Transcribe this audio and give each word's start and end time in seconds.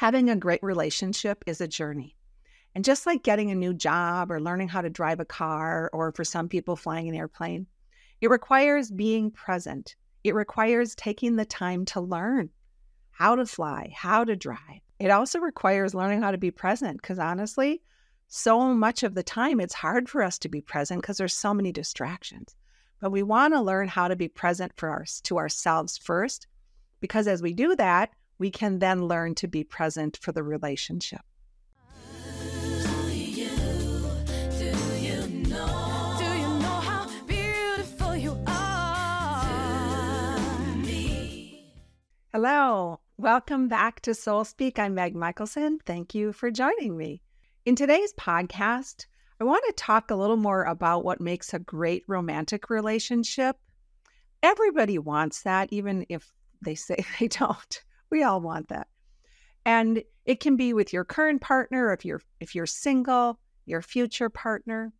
Having 0.00 0.30
a 0.30 0.36
great 0.36 0.62
relationship 0.62 1.44
is 1.46 1.60
a 1.60 1.68
journey. 1.68 2.16
And 2.74 2.86
just 2.86 3.04
like 3.04 3.22
getting 3.22 3.50
a 3.50 3.54
new 3.54 3.74
job 3.74 4.32
or 4.32 4.40
learning 4.40 4.68
how 4.68 4.80
to 4.80 4.88
drive 4.88 5.20
a 5.20 5.26
car, 5.26 5.90
or 5.92 6.10
for 6.12 6.24
some 6.24 6.48
people, 6.48 6.74
flying 6.74 7.06
an 7.06 7.14
airplane, 7.14 7.66
it 8.22 8.30
requires 8.30 8.90
being 8.90 9.30
present. 9.30 9.96
It 10.24 10.34
requires 10.34 10.94
taking 10.94 11.36
the 11.36 11.44
time 11.44 11.84
to 11.84 12.00
learn 12.00 12.48
how 13.10 13.36
to 13.36 13.44
fly, 13.44 13.92
how 13.94 14.24
to 14.24 14.36
drive. 14.36 14.80
It 14.98 15.10
also 15.10 15.38
requires 15.38 15.94
learning 15.94 16.22
how 16.22 16.30
to 16.30 16.38
be 16.38 16.50
present 16.50 17.02
because 17.02 17.18
honestly, 17.18 17.82
so 18.26 18.72
much 18.72 19.02
of 19.02 19.14
the 19.14 19.22
time 19.22 19.60
it's 19.60 19.74
hard 19.74 20.08
for 20.08 20.22
us 20.22 20.38
to 20.38 20.48
be 20.48 20.62
present 20.62 21.02
because 21.02 21.18
there's 21.18 21.34
so 21.34 21.52
many 21.52 21.72
distractions. 21.72 22.56
But 23.02 23.12
we 23.12 23.22
want 23.22 23.52
to 23.52 23.60
learn 23.60 23.86
how 23.86 24.08
to 24.08 24.16
be 24.16 24.28
present 24.28 24.72
for 24.76 24.88
our, 24.88 25.04
to 25.24 25.36
ourselves 25.36 25.98
first 25.98 26.46
because 27.00 27.26
as 27.26 27.42
we 27.42 27.52
do 27.52 27.76
that, 27.76 28.08
we 28.40 28.50
can 28.50 28.78
then 28.78 29.06
learn 29.06 29.34
to 29.34 29.46
be 29.46 29.62
present 29.62 30.16
for 30.16 30.32
the 30.32 30.42
relationship. 30.42 31.20
Hello, 42.32 43.00
welcome 43.18 43.68
back 43.68 44.00
to 44.00 44.14
Soul 44.14 44.44
Speak. 44.44 44.78
I'm 44.78 44.94
Meg 44.94 45.14
Michaelson. 45.14 45.78
Thank 45.84 46.14
you 46.14 46.32
for 46.32 46.50
joining 46.50 46.96
me. 46.96 47.20
In 47.66 47.76
today's 47.76 48.14
podcast, 48.14 49.04
I 49.38 49.44
want 49.44 49.64
to 49.66 49.74
talk 49.74 50.10
a 50.10 50.16
little 50.16 50.38
more 50.38 50.64
about 50.64 51.04
what 51.04 51.20
makes 51.20 51.52
a 51.52 51.58
great 51.58 52.04
romantic 52.08 52.70
relationship. 52.70 53.56
Everybody 54.42 54.98
wants 54.98 55.42
that, 55.42 55.68
even 55.70 56.06
if 56.08 56.32
they 56.62 56.74
say 56.74 57.04
they 57.20 57.28
don't. 57.28 57.82
We 58.10 58.22
all 58.22 58.40
want 58.40 58.68
that. 58.68 58.88
And 59.64 60.02
it 60.24 60.40
can 60.40 60.56
be 60.56 60.72
with 60.72 60.92
your 60.92 61.04
current 61.04 61.40
partner, 61.40 61.92
if 61.92 62.04
you're 62.04 62.22
if 62.40 62.54
you're 62.54 62.66
single, 62.66 63.38
your 63.66 63.82
future 63.82 64.28
partner. 64.28 64.92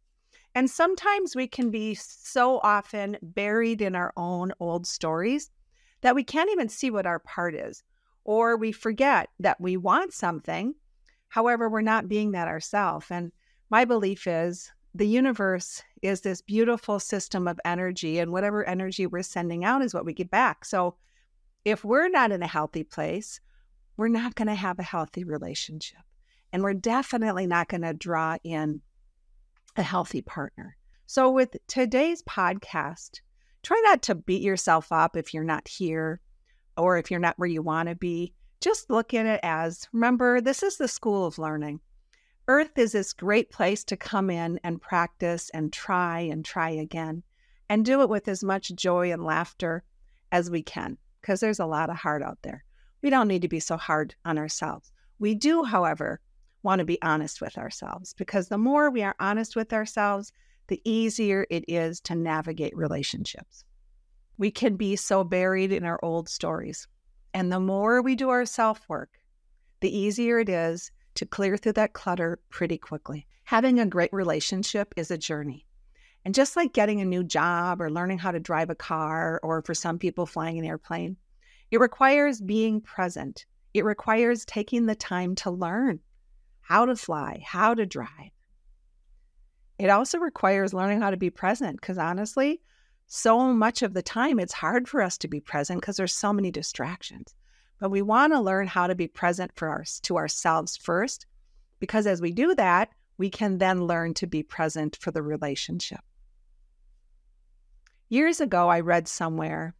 And 0.54 0.68
sometimes 0.68 1.36
we 1.36 1.46
can 1.46 1.70
be 1.70 1.94
so 1.94 2.58
often 2.62 3.16
buried 3.22 3.80
in 3.80 3.94
our 3.94 4.12
own 4.16 4.52
old 4.58 4.86
stories 4.86 5.50
that 6.00 6.14
we 6.14 6.24
can't 6.24 6.50
even 6.50 6.68
see 6.68 6.90
what 6.90 7.06
our 7.06 7.20
part 7.20 7.54
is. 7.54 7.82
Or 8.24 8.56
we 8.56 8.72
forget 8.72 9.28
that 9.38 9.60
we 9.60 9.76
want 9.76 10.12
something. 10.12 10.74
However, 11.28 11.68
we're 11.68 11.80
not 11.80 12.08
being 12.08 12.32
that 12.32 12.48
ourselves. 12.48 13.06
And 13.10 13.32
my 13.70 13.84
belief 13.84 14.26
is 14.26 14.72
the 14.94 15.06
universe 15.06 15.82
is 16.02 16.20
this 16.20 16.42
beautiful 16.42 16.98
system 16.98 17.46
of 17.46 17.60
energy, 17.64 18.18
and 18.18 18.32
whatever 18.32 18.64
energy 18.64 19.06
we're 19.06 19.22
sending 19.22 19.64
out 19.64 19.82
is 19.82 19.94
what 19.94 20.04
we 20.04 20.12
get 20.12 20.30
back. 20.30 20.64
So 20.64 20.96
if 21.64 21.84
we're 21.84 22.08
not 22.08 22.32
in 22.32 22.42
a 22.42 22.46
healthy 22.46 22.84
place, 22.84 23.40
we're 23.96 24.08
not 24.08 24.34
going 24.34 24.48
to 24.48 24.54
have 24.54 24.78
a 24.78 24.84
healthy 24.84 25.24
relationship. 25.24 26.00
And 26.52 26.62
we're 26.62 26.74
definitely 26.74 27.46
not 27.46 27.68
going 27.68 27.82
to 27.82 27.92
draw 27.92 28.36
in 28.42 28.80
a 29.76 29.82
healthy 29.82 30.22
partner. 30.22 30.76
So, 31.06 31.30
with 31.30 31.56
today's 31.66 32.22
podcast, 32.22 33.20
try 33.62 33.80
not 33.84 34.02
to 34.02 34.14
beat 34.14 34.42
yourself 34.42 34.90
up 34.90 35.16
if 35.16 35.34
you're 35.34 35.44
not 35.44 35.68
here 35.68 36.20
or 36.76 36.98
if 36.98 37.10
you're 37.10 37.20
not 37.20 37.38
where 37.38 37.48
you 37.48 37.62
want 37.62 37.88
to 37.88 37.94
be. 37.94 38.32
Just 38.60 38.90
look 38.90 39.14
at 39.14 39.26
it 39.26 39.40
as 39.42 39.88
remember, 39.92 40.40
this 40.40 40.62
is 40.62 40.76
the 40.76 40.88
school 40.88 41.26
of 41.26 41.38
learning. 41.38 41.80
Earth 42.48 42.78
is 42.78 42.92
this 42.92 43.12
great 43.12 43.50
place 43.50 43.84
to 43.84 43.96
come 43.96 44.30
in 44.30 44.58
and 44.64 44.82
practice 44.82 45.50
and 45.50 45.72
try 45.72 46.20
and 46.20 46.44
try 46.44 46.70
again 46.70 47.22
and 47.68 47.84
do 47.84 48.02
it 48.02 48.08
with 48.08 48.28
as 48.28 48.42
much 48.42 48.74
joy 48.74 49.12
and 49.12 49.24
laughter 49.24 49.84
as 50.32 50.50
we 50.50 50.62
can 50.62 50.98
because 51.20 51.40
there's 51.40 51.60
a 51.60 51.66
lot 51.66 51.90
of 51.90 51.96
heart 51.96 52.22
out 52.22 52.38
there. 52.42 52.64
We 53.02 53.10
don't 53.10 53.28
need 53.28 53.42
to 53.42 53.48
be 53.48 53.60
so 53.60 53.76
hard 53.76 54.14
on 54.24 54.38
ourselves. 54.38 54.92
We 55.18 55.34
do, 55.34 55.64
however, 55.64 56.20
want 56.62 56.80
to 56.80 56.84
be 56.84 57.00
honest 57.02 57.40
with 57.40 57.56
ourselves 57.56 58.12
because 58.14 58.48
the 58.48 58.58
more 58.58 58.90
we 58.90 59.02
are 59.02 59.16
honest 59.18 59.56
with 59.56 59.72
ourselves, 59.72 60.32
the 60.68 60.80
easier 60.84 61.46
it 61.50 61.64
is 61.68 62.00
to 62.02 62.14
navigate 62.14 62.76
relationships. 62.76 63.64
We 64.38 64.50
can 64.50 64.76
be 64.76 64.96
so 64.96 65.24
buried 65.24 65.72
in 65.72 65.84
our 65.84 65.98
old 66.02 66.28
stories. 66.28 66.86
And 67.34 67.52
the 67.52 67.60
more 67.60 68.02
we 68.02 68.14
do 68.14 68.30
our 68.30 68.46
self 68.46 68.88
work, 68.88 69.10
the 69.80 69.96
easier 69.96 70.38
it 70.38 70.48
is 70.48 70.90
to 71.14 71.26
clear 71.26 71.56
through 71.56 71.72
that 71.72 71.92
clutter 71.92 72.38
pretty 72.50 72.78
quickly. 72.78 73.26
Having 73.44 73.80
a 73.80 73.86
great 73.86 74.12
relationship 74.12 74.94
is 74.96 75.10
a 75.10 75.18
journey. 75.18 75.66
And 76.24 76.34
just 76.34 76.56
like 76.56 76.72
getting 76.72 77.00
a 77.00 77.06
new 77.06 77.24
job 77.24 77.80
or 77.80 77.90
learning 77.90 78.18
how 78.18 78.30
to 78.30 78.40
drive 78.40 78.70
a 78.70 78.74
car, 78.74 79.40
or 79.42 79.62
for 79.62 79.74
some 79.74 79.98
people, 79.98 80.26
flying 80.26 80.58
an 80.58 80.64
airplane, 80.64 81.16
it 81.70 81.80
requires 81.80 82.40
being 82.40 82.80
present. 82.80 83.46
It 83.72 83.84
requires 83.84 84.44
taking 84.44 84.86
the 84.86 84.94
time 84.94 85.34
to 85.36 85.50
learn 85.50 86.00
how 86.60 86.86
to 86.86 86.96
fly, 86.96 87.42
how 87.44 87.74
to 87.74 87.86
drive. 87.86 88.30
It 89.78 89.88
also 89.88 90.18
requires 90.18 90.74
learning 90.74 91.00
how 91.00 91.10
to 91.10 91.16
be 91.16 91.30
present 91.30 91.80
because 91.80 91.96
honestly, 91.96 92.60
so 93.06 93.52
much 93.52 93.82
of 93.82 93.94
the 93.94 94.02
time 94.02 94.38
it's 94.38 94.52
hard 94.52 94.88
for 94.88 95.00
us 95.00 95.16
to 95.18 95.28
be 95.28 95.40
present 95.40 95.80
because 95.80 95.96
there's 95.96 96.12
so 96.12 96.32
many 96.32 96.50
distractions. 96.50 97.34
But 97.80 97.90
we 97.90 98.02
want 98.02 98.32
to 98.34 98.40
learn 98.40 98.66
how 98.66 98.86
to 98.86 98.94
be 98.94 99.08
present 99.08 99.52
for 99.56 99.80
us 99.80 99.98
to 100.00 100.18
ourselves 100.18 100.76
first 100.76 101.26
because 101.78 102.06
as 102.06 102.20
we 102.20 102.30
do 102.30 102.54
that, 102.56 102.90
we 103.16 103.30
can 103.30 103.58
then 103.58 103.86
learn 103.86 104.14
to 104.14 104.26
be 104.26 104.42
present 104.42 104.96
for 105.00 105.10
the 105.10 105.22
relationship. 105.22 106.00
Years 108.10 108.40
ago, 108.40 108.68
I 108.68 108.80
read 108.80 109.06
somewhere, 109.06 109.74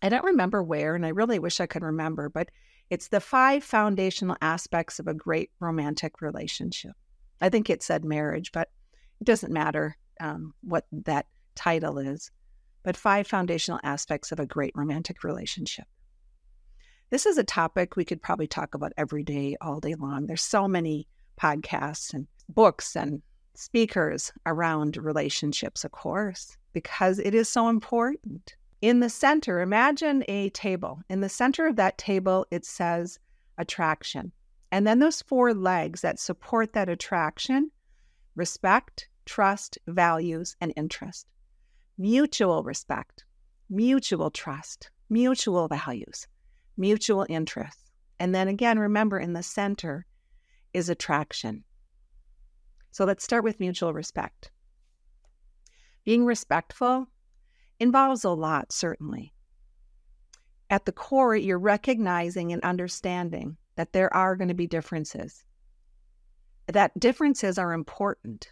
I 0.00 0.08
don't 0.08 0.24
remember 0.24 0.62
where, 0.62 0.94
and 0.94 1.04
I 1.04 1.10
really 1.10 1.38
wish 1.38 1.60
I 1.60 1.66
could 1.66 1.82
remember, 1.82 2.30
but 2.30 2.48
it's 2.88 3.08
the 3.08 3.20
five 3.20 3.62
foundational 3.62 4.36
aspects 4.40 4.98
of 4.98 5.06
a 5.06 5.14
great 5.14 5.50
romantic 5.60 6.22
relationship. 6.22 6.92
I 7.42 7.50
think 7.50 7.68
it 7.68 7.82
said 7.82 8.06
marriage, 8.06 8.52
but 8.52 8.70
it 9.20 9.24
doesn't 9.24 9.52
matter 9.52 9.98
um, 10.18 10.54
what 10.62 10.86
that 10.92 11.26
title 11.54 11.98
is. 11.98 12.30
But 12.84 12.96
five 12.96 13.26
foundational 13.26 13.80
aspects 13.84 14.32
of 14.32 14.40
a 14.40 14.46
great 14.46 14.72
romantic 14.74 15.22
relationship. 15.22 15.84
This 17.10 17.26
is 17.26 17.36
a 17.36 17.44
topic 17.44 17.96
we 17.96 18.06
could 18.06 18.22
probably 18.22 18.46
talk 18.46 18.74
about 18.74 18.94
every 18.96 19.24
day, 19.24 19.56
all 19.60 19.78
day 19.78 19.94
long. 19.94 20.26
There's 20.26 20.42
so 20.42 20.66
many 20.66 21.06
podcasts 21.38 22.14
and 22.14 22.26
books 22.48 22.96
and 22.96 23.20
speakers 23.54 24.32
around 24.46 24.96
relationships, 24.96 25.84
of 25.84 25.92
course 25.92 26.56
because 26.72 27.18
it 27.18 27.34
is 27.34 27.48
so 27.48 27.68
important. 27.68 28.56
In 28.80 29.00
the 29.00 29.10
center, 29.10 29.60
imagine 29.60 30.24
a 30.28 30.50
table. 30.50 31.00
In 31.08 31.20
the 31.20 31.28
center 31.28 31.66
of 31.66 31.76
that 31.76 31.98
table, 31.98 32.46
it 32.50 32.64
says 32.64 33.18
attraction. 33.58 34.32
And 34.70 34.86
then 34.86 34.98
those 34.98 35.22
four 35.22 35.54
legs 35.54 36.00
that 36.00 36.18
support 36.18 36.72
that 36.72 36.88
attraction 36.88 37.70
respect, 38.34 39.08
trust, 39.26 39.78
values, 39.86 40.56
and 40.60 40.72
interest. 40.74 41.26
Mutual 41.98 42.62
respect, 42.62 43.24
mutual 43.68 44.30
trust, 44.30 44.90
mutual 45.10 45.68
values, 45.68 46.26
mutual 46.78 47.26
interest. 47.28 47.78
And 48.18 48.34
then 48.34 48.48
again, 48.48 48.78
remember 48.78 49.18
in 49.18 49.34
the 49.34 49.42
center 49.42 50.06
is 50.72 50.88
attraction. 50.88 51.64
So 52.92 53.06
let's 53.06 53.24
start 53.24 53.42
with 53.42 53.58
mutual 53.58 53.92
respect. 53.94 54.50
Being 56.04 56.26
respectful 56.26 57.08
involves 57.80 58.22
a 58.22 58.30
lot, 58.30 58.70
certainly. 58.70 59.34
At 60.68 60.84
the 60.84 60.92
core, 60.92 61.34
you're 61.34 61.58
recognizing 61.58 62.52
and 62.52 62.62
understanding 62.62 63.56
that 63.76 63.92
there 63.92 64.14
are 64.14 64.36
going 64.36 64.48
to 64.48 64.54
be 64.54 64.66
differences, 64.66 65.42
that 66.66 66.98
differences 67.00 67.58
are 67.58 67.72
important. 67.72 68.50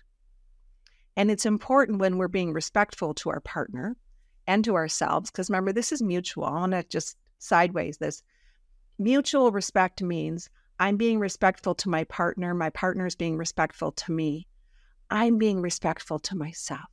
And 1.16 1.30
it's 1.30 1.46
important 1.46 1.98
when 1.98 2.16
we're 2.16 2.28
being 2.28 2.52
respectful 2.54 3.12
to 3.14 3.30
our 3.30 3.40
partner 3.40 3.96
and 4.46 4.64
to 4.64 4.74
ourselves, 4.74 5.30
because 5.30 5.50
remember, 5.50 5.72
this 5.72 5.92
is 5.92 6.00
mutual. 6.00 6.44
I 6.44 6.60
want 6.60 6.72
to 6.72 6.82
just 6.84 7.16
sideways 7.38 7.98
this. 7.98 8.22
Mutual 8.98 9.50
respect 9.52 10.02
means 10.02 10.48
I'm 10.80 10.96
being 10.96 11.20
respectful 11.20 11.76
to 11.76 11.88
my 11.88 12.02
partner, 12.04 12.54
my 12.54 12.70
partner 12.70 13.06
is 13.06 13.14
being 13.14 13.36
respectful 13.36 13.92
to 13.92 14.12
me. 14.12 14.48
I'm 15.10 15.38
being 15.38 15.60
respectful 15.60 16.18
to 16.20 16.36
myself 16.36 16.90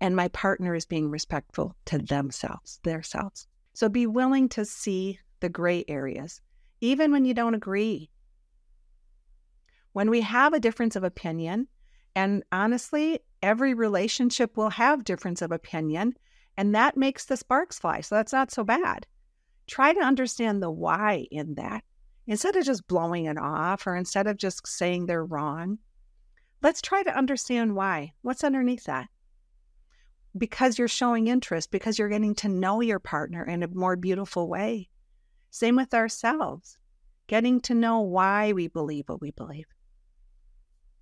and 0.00 0.16
my 0.16 0.28
partner 0.28 0.74
is 0.74 0.86
being 0.86 1.10
respectful 1.10 1.76
to 1.84 1.98
themselves, 1.98 2.80
their 2.84 3.02
selves. 3.02 3.46
So 3.74 3.88
be 3.88 4.06
willing 4.06 4.48
to 4.50 4.64
see 4.64 5.18
the 5.40 5.48
gray 5.48 5.84
areas, 5.88 6.40
even 6.80 7.12
when 7.12 7.24
you 7.24 7.34
don't 7.34 7.54
agree. 7.54 8.10
When 9.92 10.10
we 10.10 10.22
have 10.22 10.54
a 10.54 10.60
difference 10.60 10.96
of 10.96 11.04
opinion, 11.04 11.68
and 12.14 12.42
honestly, 12.50 13.20
every 13.42 13.74
relationship 13.74 14.56
will 14.56 14.70
have 14.70 15.04
difference 15.04 15.42
of 15.42 15.52
opinion, 15.52 16.14
and 16.56 16.74
that 16.74 16.96
makes 16.96 17.26
the 17.26 17.36
sparks 17.36 17.78
fly. 17.78 18.00
So 18.00 18.14
that's 18.14 18.32
not 18.32 18.50
so 18.50 18.64
bad. 18.64 19.06
Try 19.66 19.92
to 19.92 20.00
understand 20.00 20.62
the 20.62 20.70
why 20.70 21.26
in 21.30 21.54
that. 21.54 21.84
Instead 22.30 22.56
of 22.56 22.64
just 22.64 22.88
blowing 22.88 23.26
it 23.26 23.36
off 23.36 23.86
or 23.86 23.94
instead 23.94 24.26
of 24.26 24.38
just 24.38 24.66
saying 24.66 25.04
they're 25.04 25.24
wrong, 25.26 25.78
let's 26.62 26.80
try 26.80 27.02
to 27.02 27.14
understand 27.14 27.76
why. 27.76 28.14
What's 28.22 28.44
underneath 28.44 28.84
that? 28.84 29.08
because 30.36 30.78
you're 30.78 30.88
showing 30.88 31.26
interest, 31.26 31.70
because 31.70 31.98
you're 31.98 32.08
getting 32.08 32.34
to 32.36 32.48
know 32.48 32.80
your 32.80 32.98
partner 32.98 33.44
in 33.44 33.62
a 33.62 33.68
more 33.68 33.96
beautiful 33.96 34.48
way. 34.48 34.88
Same 35.50 35.76
with 35.76 35.94
ourselves. 35.94 36.76
getting 37.26 37.60
to 37.60 37.74
know 37.74 38.00
why 38.00 38.52
we 38.52 38.66
believe 38.66 39.04
what 39.06 39.20
we 39.20 39.30
believe. 39.30 39.66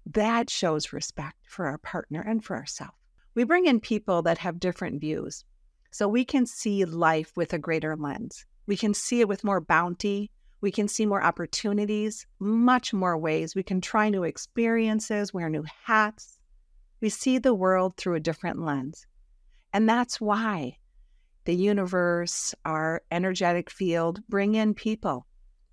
That 0.05 0.51
shows 0.51 0.93
respect 0.93 1.39
for 1.47 1.65
our 1.65 1.79
partner 1.79 2.21
and 2.21 2.45
for 2.45 2.55
ourselves. 2.55 2.93
We 3.35 3.45
bring 3.45 3.65
in 3.65 3.81
people 3.81 4.21
that 4.23 4.37
have 4.37 4.61
different 4.61 5.01
views 5.01 5.43
so 5.91 6.07
we 6.07 6.27
can 6.27 6.45
see 6.45 6.85
life 6.85 7.33
with 7.35 7.55
a 7.55 7.59
greater 7.59 7.97
lens. 7.97 8.45
We 8.67 8.77
can 8.77 8.93
see 8.93 9.21
it 9.23 9.29
with 9.29 9.43
more 9.43 9.63
bounty. 9.63 10.31
We 10.61 10.73
can 10.73 10.89
see 10.89 11.07
more 11.07 11.23
opportunities, 11.23 12.27
much 12.41 12.93
more 12.93 13.17
ways. 13.17 13.55
We 13.55 13.63
can 13.63 13.81
try 13.81 14.09
new 14.09 14.25
experiences, 14.25 15.33
wear 15.33 15.49
new 15.49 15.65
hats. 15.85 16.39
We 17.01 17.11
see 17.11 17.39
the 17.39 17.55
world 17.55 17.97
through 17.97 18.17
a 18.17 18.21
different 18.21 18.61
lens. 18.61 19.07
And 19.73 19.89
that's 19.89 20.21
why 20.21 20.79
the 21.45 21.55
universe, 21.55 22.55
our 22.65 23.03
energetic 23.11 23.71
field, 23.71 24.21
bring 24.29 24.55
in 24.55 24.75
people 24.75 25.27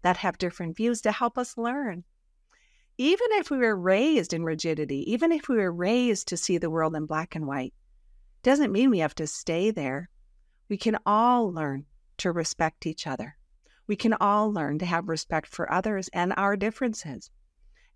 that 0.03 0.17
have 0.17 0.37
different 0.37 0.77
views 0.77 1.01
to 1.01 1.11
help 1.11 1.37
us 1.37 1.57
learn. 1.57 2.03
Even 2.97 3.27
if 3.31 3.49
we 3.49 3.57
were 3.57 3.75
raised 3.75 4.33
in 4.33 4.43
rigidity, 4.43 5.11
even 5.11 5.31
if 5.31 5.49
we 5.49 5.57
were 5.57 5.71
raised 5.71 6.27
to 6.27 6.37
see 6.37 6.57
the 6.57 6.69
world 6.69 6.95
in 6.95 7.07
black 7.07 7.35
and 7.35 7.47
white, 7.47 7.73
doesn't 8.43 8.71
mean 8.71 8.89
we 8.89 8.99
have 8.99 9.15
to 9.15 9.27
stay 9.27 9.71
there. 9.71 10.09
We 10.69 10.77
can 10.77 10.97
all 11.05 11.51
learn 11.51 11.85
to 12.19 12.31
respect 12.31 12.85
each 12.85 13.07
other. 13.07 13.35
We 13.87 13.95
can 13.95 14.13
all 14.13 14.51
learn 14.51 14.79
to 14.79 14.85
have 14.85 15.09
respect 15.09 15.47
for 15.47 15.71
others 15.71 16.09
and 16.13 16.33
our 16.37 16.55
differences. 16.55 17.29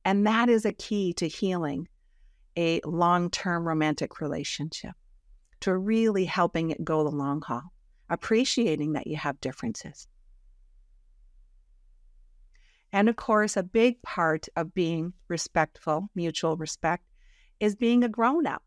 And 0.06 0.26
that 0.28 0.50
is 0.50 0.66
a 0.66 0.74
key 0.74 1.14
to 1.14 1.28
healing 1.28 1.88
a 2.58 2.82
long 2.86 3.30
term 3.30 3.68
romantic 3.68 4.22
relationship, 4.22 4.94
to 5.62 5.76
really 5.76 6.26
helping 6.26 6.72
it 6.72 6.84
go 6.84 7.04
the 7.04 7.16
long 7.16 7.42
haul, 7.42 7.74
appreciating 8.10 8.94
that 8.94 9.08
you 9.08 9.18
have 9.18 9.42
differences. 9.42 10.08
And 12.92 13.08
of 13.08 13.16
course, 13.16 13.56
a 13.56 13.64
big 13.64 14.02
part 14.02 14.48
of 14.56 14.74
being 14.74 15.14
respectful, 15.28 16.10
mutual 16.16 16.58
respect, 16.58 17.04
is 17.60 17.76
being 17.76 18.04
a 18.04 18.10
grown 18.10 18.48
up. 18.48 18.64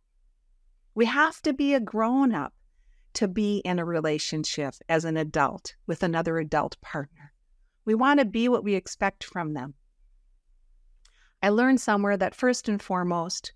We 0.94 1.06
have 1.06 1.40
to 1.42 1.52
be 1.52 1.74
a 1.74 1.80
grown 1.80 2.34
up 2.34 2.54
to 3.14 3.28
be 3.28 3.58
in 3.58 3.78
a 3.78 3.84
relationship 3.84 4.74
as 4.88 5.04
an 5.04 5.16
adult 5.16 5.74
with 5.86 6.02
another 6.02 6.38
adult 6.38 6.80
partner. 6.80 7.32
We 7.84 7.94
want 7.94 8.20
to 8.20 8.26
be 8.26 8.48
what 8.48 8.64
we 8.64 8.74
expect 8.74 9.24
from 9.24 9.54
them. 9.54 9.74
I 11.42 11.48
learned 11.48 11.80
somewhere 11.80 12.16
that 12.16 12.34
first 12.34 12.68
and 12.68 12.80
foremost, 12.80 13.52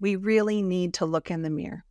we 0.00 0.16
really 0.16 0.62
need 0.62 0.94
to 0.94 1.06
look 1.06 1.30
in 1.30 1.42
the 1.42 1.50
mirror. 1.50 1.84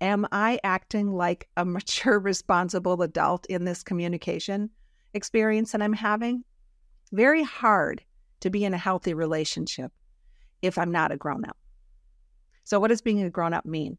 Am 0.00 0.26
I 0.32 0.58
acting 0.64 1.12
like 1.12 1.48
a 1.56 1.64
mature, 1.64 2.18
responsible 2.18 3.00
adult 3.02 3.46
in 3.46 3.64
this 3.64 3.82
communication 3.82 4.70
experience 5.12 5.72
that 5.72 5.82
I'm 5.82 5.92
having? 5.92 6.44
Very 7.12 7.44
hard 7.44 8.02
to 8.40 8.50
be 8.50 8.64
in 8.64 8.74
a 8.74 8.78
healthy 8.78 9.14
relationship 9.14 9.92
if 10.60 10.76
I'm 10.76 10.90
not 10.90 11.12
a 11.12 11.16
grown 11.16 11.44
up. 11.44 11.56
So, 12.64 12.80
what 12.80 12.88
does 12.88 13.02
being 13.02 13.22
a 13.22 13.30
grown 13.30 13.54
up 13.54 13.64
mean? 13.64 13.98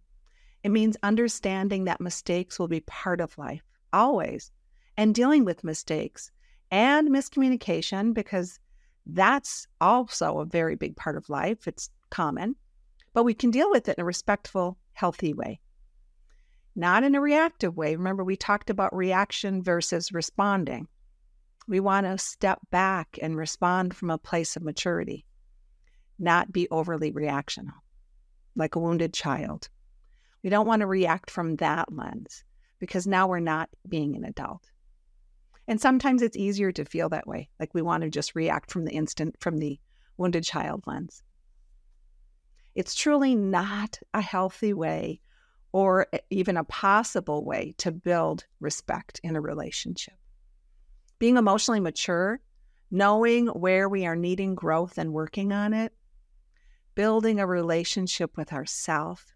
It 0.65 0.71
means 0.71 0.97
understanding 1.03 1.83
that 1.83 2.01
mistakes 2.01 2.57
will 2.57 2.67
be 2.67 2.79
part 2.79 3.21
of 3.21 3.37
life, 3.37 3.61
always, 3.93 4.51
and 4.97 5.13
dealing 5.13 5.45
with 5.45 5.63
mistakes 5.63 6.31
and 6.71 7.09
miscommunication, 7.09 8.15
because 8.15 8.59
that's 9.05 9.67
also 9.79 10.39
a 10.39 10.45
very 10.45 10.75
big 10.75 10.95
part 10.95 11.17
of 11.17 11.29
life. 11.29 11.67
It's 11.67 11.91
common, 12.09 12.55
but 13.13 13.25
we 13.25 13.35
can 13.35 13.51
deal 13.51 13.69
with 13.69 13.87
it 13.87 13.99
in 13.99 14.01
a 14.01 14.05
respectful, 14.05 14.79
healthy 14.93 15.35
way, 15.35 15.59
not 16.75 17.03
in 17.03 17.13
a 17.13 17.21
reactive 17.21 17.77
way. 17.77 17.95
Remember, 17.95 18.23
we 18.23 18.35
talked 18.35 18.71
about 18.71 18.95
reaction 18.95 19.61
versus 19.61 20.11
responding. 20.11 20.87
We 21.67 21.79
want 21.79 22.07
to 22.07 22.17
step 22.17 22.57
back 22.71 23.19
and 23.21 23.37
respond 23.37 23.95
from 23.95 24.09
a 24.09 24.17
place 24.17 24.55
of 24.55 24.63
maturity, 24.63 25.27
not 26.17 26.51
be 26.51 26.67
overly 26.71 27.11
reactional, 27.11 27.75
like 28.55 28.73
a 28.75 28.79
wounded 28.79 29.13
child. 29.13 29.69
We 30.45 30.51
don't 30.51 30.67
want 30.67 30.81
to 30.81 30.85
react 30.85 31.31
from 31.31 31.55
that 31.55 31.91
lens 31.91 32.43
because 32.77 33.07
now 33.07 33.27
we're 33.27 33.39
not 33.39 33.67
being 33.89 34.15
an 34.15 34.23
adult. 34.23 34.69
And 35.67 35.81
sometimes 35.81 36.21
it's 36.21 36.37
easier 36.37 36.71
to 36.73 36.85
feel 36.85 37.09
that 37.09 37.25
way, 37.25 37.49
like 37.59 37.73
we 37.73 37.81
want 37.81 38.03
to 38.03 38.11
just 38.11 38.35
react 38.35 38.71
from 38.71 38.85
the 38.85 38.91
instant, 38.91 39.37
from 39.39 39.57
the 39.57 39.79
wounded 40.17 40.43
child 40.43 40.83
lens. 40.85 41.23
It's 42.75 42.93
truly 42.93 43.33
not 43.33 43.97
a 44.13 44.21
healthy 44.21 44.71
way 44.71 45.19
or 45.71 46.05
even 46.29 46.57
a 46.57 46.63
possible 46.63 47.43
way 47.43 47.73
to 47.79 47.91
build 47.91 48.45
respect 48.59 49.19
in 49.23 49.35
a 49.35 49.41
relationship. 49.41 50.13
Being 51.17 51.37
emotionally 51.37 51.79
mature, 51.79 52.39
knowing 52.91 53.47
where 53.47 53.89
we 53.89 54.05
are 54.05 54.15
needing 54.15 54.53
growth 54.53 54.99
and 54.99 55.11
working 55.11 55.51
on 55.51 55.73
it, 55.73 55.91
building 56.93 57.39
a 57.39 57.47
relationship 57.47 58.37
with 58.37 58.53
ourself 58.53 59.35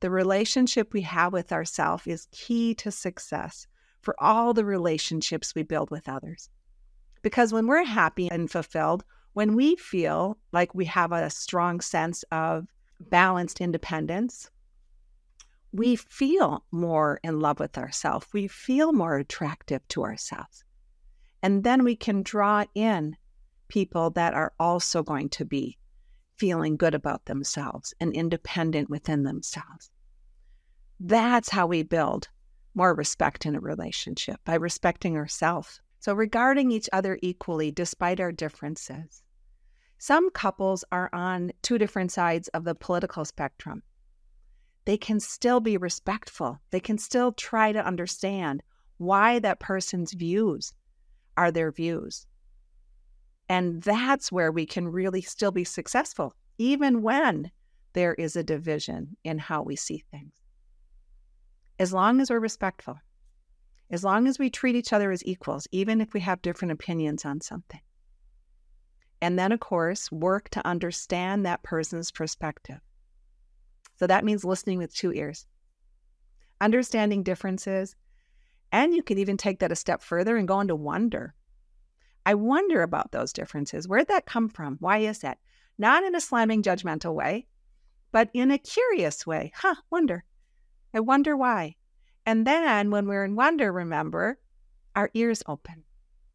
the 0.00 0.10
relationship 0.10 0.92
we 0.92 1.02
have 1.02 1.32
with 1.32 1.52
ourselves 1.52 2.06
is 2.06 2.26
key 2.32 2.74
to 2.76 2.90
success 2.90 3.66
for 4.00 4.14
all 4.18 4.54
the 4.54 4.64
relationships 4.64 5.54
we 5.54 5.62
build 5.62 5.90
with 5.90 6.08
others. 6.08 6.48
Because 7.22 7.52
when 7.52 7.66
we're 7.66 7.84
happy 7.84 8.30
and 8.30 8.50
fulfilled, 8.50 9.04
when 9.34 9.54
we 9.54 9.76
feel 9.76 10.38
like 10.52 10.74
we 10.74 10.86
have 10.86 11.12
a 11.12 11.30
strong 11.30 11.80
sense 11.80 12.24
of 12.32 12.66
balanced 12.98 13.60
independence, 13.60 14.50
we 15.72 15.96
feel 15.96 16.64
more 16.70 17.20
in 17.22 17.38
love 17.38 17.60
with 17.60 17.78
ourselves. 17.78 18.26
We 18.32 18.48
feel 18.48 18.92
more 18.92 19.18
attractive 19.18 19.86
to 19.88 20.02
ourselves. 20.02 20.64
And 21.42 21.62
then 21.62 21.84
we 21.84 21.94
can 21.94 22.22
draw 22.22 22.64
in 22.74 23.16
people 23.68 24.10
that 24.10 24.34
are 24.34 24.52
also 24.58 25.02
going 25.02 25.28
to 25.30 25.44
be 25.44 25.78
feeling 26.40 26.78
good 26.78 26.94
about 26.94 27.26
themselves 27.26 27.92
and 28.00 28.14
independent 28.14 28.88
within 28.88 29.24
themselves. 29.24 29.90
That's 30.98 31.50
how 31.50 31.66
we 31.66 31.82
build 31.82 32.28
more 32.74 32.94
respect 32.94 33.44
in 33.44 33.54
a 33.54 33.60
relationship 33.60 34.40
by 34.46 34.54
respecting 34.54 35.18
ourselves. 35.18 35.82
So, 35.98 36.14
regarding 36.14 36.70
each 36.70 36.88
other 36.94 37.18
equally 37.20 37.70
despite 37.70 38.20
our 38.20 38.32
differences. 38.32 39.22
Some 39.98 40.30
couples 40.30 40.82
are 40.90 41.10
on 41.12 41.52
two 41.60 41.76
different 41.76 42.10
sides 42.10 42.48
of 42.48 42.64
the 42.64 42.74
political 42.74 43.26
spectrum. 43.26 43.82
They 44.86 44.96
can 44.96 45.20
still 45.20 45.60
be 45.60 45.76
respectful, 45.76 46.58
they 46.70 46.80
can 46.80 46.96
still 46.96 47.32
try 47.32 47.72
to 47.72 47.84
understand 47.84 48.62
why 48.96 49.40
that 49.40 49.60
person's 49.60 50.14
views 50.14 50.72
are 51.36 51.50
their 51.50 51.70
views. 51.70 52.26
And 53.50 53.82
that's 53.82 54.30
where 54.30 54.52
we 54.52 54.64
can 54.64 54.86
really 54.86 55.22
still 55.22 55.50
be 55.50 55.64
successful, 55.64 56.36
even 56.56 57.02
when 57.02 57.50
there 57.94 58.14
is 58.14 58.36
a 58.36 58.44
division 58.44 59.16
in 59.24 59.38
how 59.40 59.62
we 59.62 59.74
see 59.74 60.04
things. 60.08 60.32
As 61.76 61.92
long 61.92 62.20
as 62.20 62.30
we're 62.30 62.38
respectful, 62.38 63.00
as 63.90 64.04
long 64.04 64.28
as 64.28 64.38
we 64.38 64.50
treat 64.50 64.76
each 64.76 64.92
other 64.92 65.10
as 65.10 65.26
equals, 65.26 65.66
even 65.72 66.00
if 66.00 66.14
we 66.14 66.20
have 66.20 66.40
different 66.42 66.70
opinions 66.70 67.24
on 67.24 67.40
something. 67.40 67.80
And 69.20 69.36
then, 69.36 69.50
of 69.50 69.58
course, 69.58 70.12
work 70.12 70.48
to 70.50 70.64
understand 70.64 71.44
that 71.44 71.64
person's 71.64 72.12
perspective. 72.12 72.78
So 73.96 74.06
that 74.06 74.24
means 74.24 74.44
listening 74.44 74.78
with 74.78 74.94
two 74.94 75.12
ears, 75.12 75.44
understanding 76.60 77.24
differences, 77.24 77.96
and 78.70 78.94
you 78.94 79.02
can 79.02 79.18
even 79.18 79.36
take 79.36 79.58
that 79.58 79.72
a 79.72 79.76
step 79.76 80.02
further 80.02 80.36
and 80.36 80.46
go 80.46 80.60
into 80.60 80.76
wonder 80.76 81.34
I 82.30 82.34
wonder 82.34 82.84
about 82.84 83.10
those 83.10 83.32
differences. 83.32 83.88
Where'd 83.88 84.06
that 84.06 84.24
come 84.24 84.48
from? 84.48 84.76
Why 84.78 84.98
is 84.98 85.18
that? 85.18 85.38
Not 85.78 86.04
in 86.04 86.14
a 86.14 86.20
slamming, 86.20 86.62
judgmental 86.62 87.12
way, 87.12 87.48
but 88.12 88.30
in 88.32 88.52
a 88.52 88.58
curious 88.58 89.26
way. 89.26 89.50
Huh, 89.52 89.74
wonder. 89.90 90.22
I 90.94 91.00
wonder 91.00 91.36
why. 91.36 91.74
And 92.24 92.46
then 92.46 92.92
when 92.92 93.08
we're 93.08 93.24
in 93.24 93.34
wonder, 93.34 93.72
remember, 93.72 94.38
our 94.94 95.10
ears 95.12 95.42
open 95.48 95.82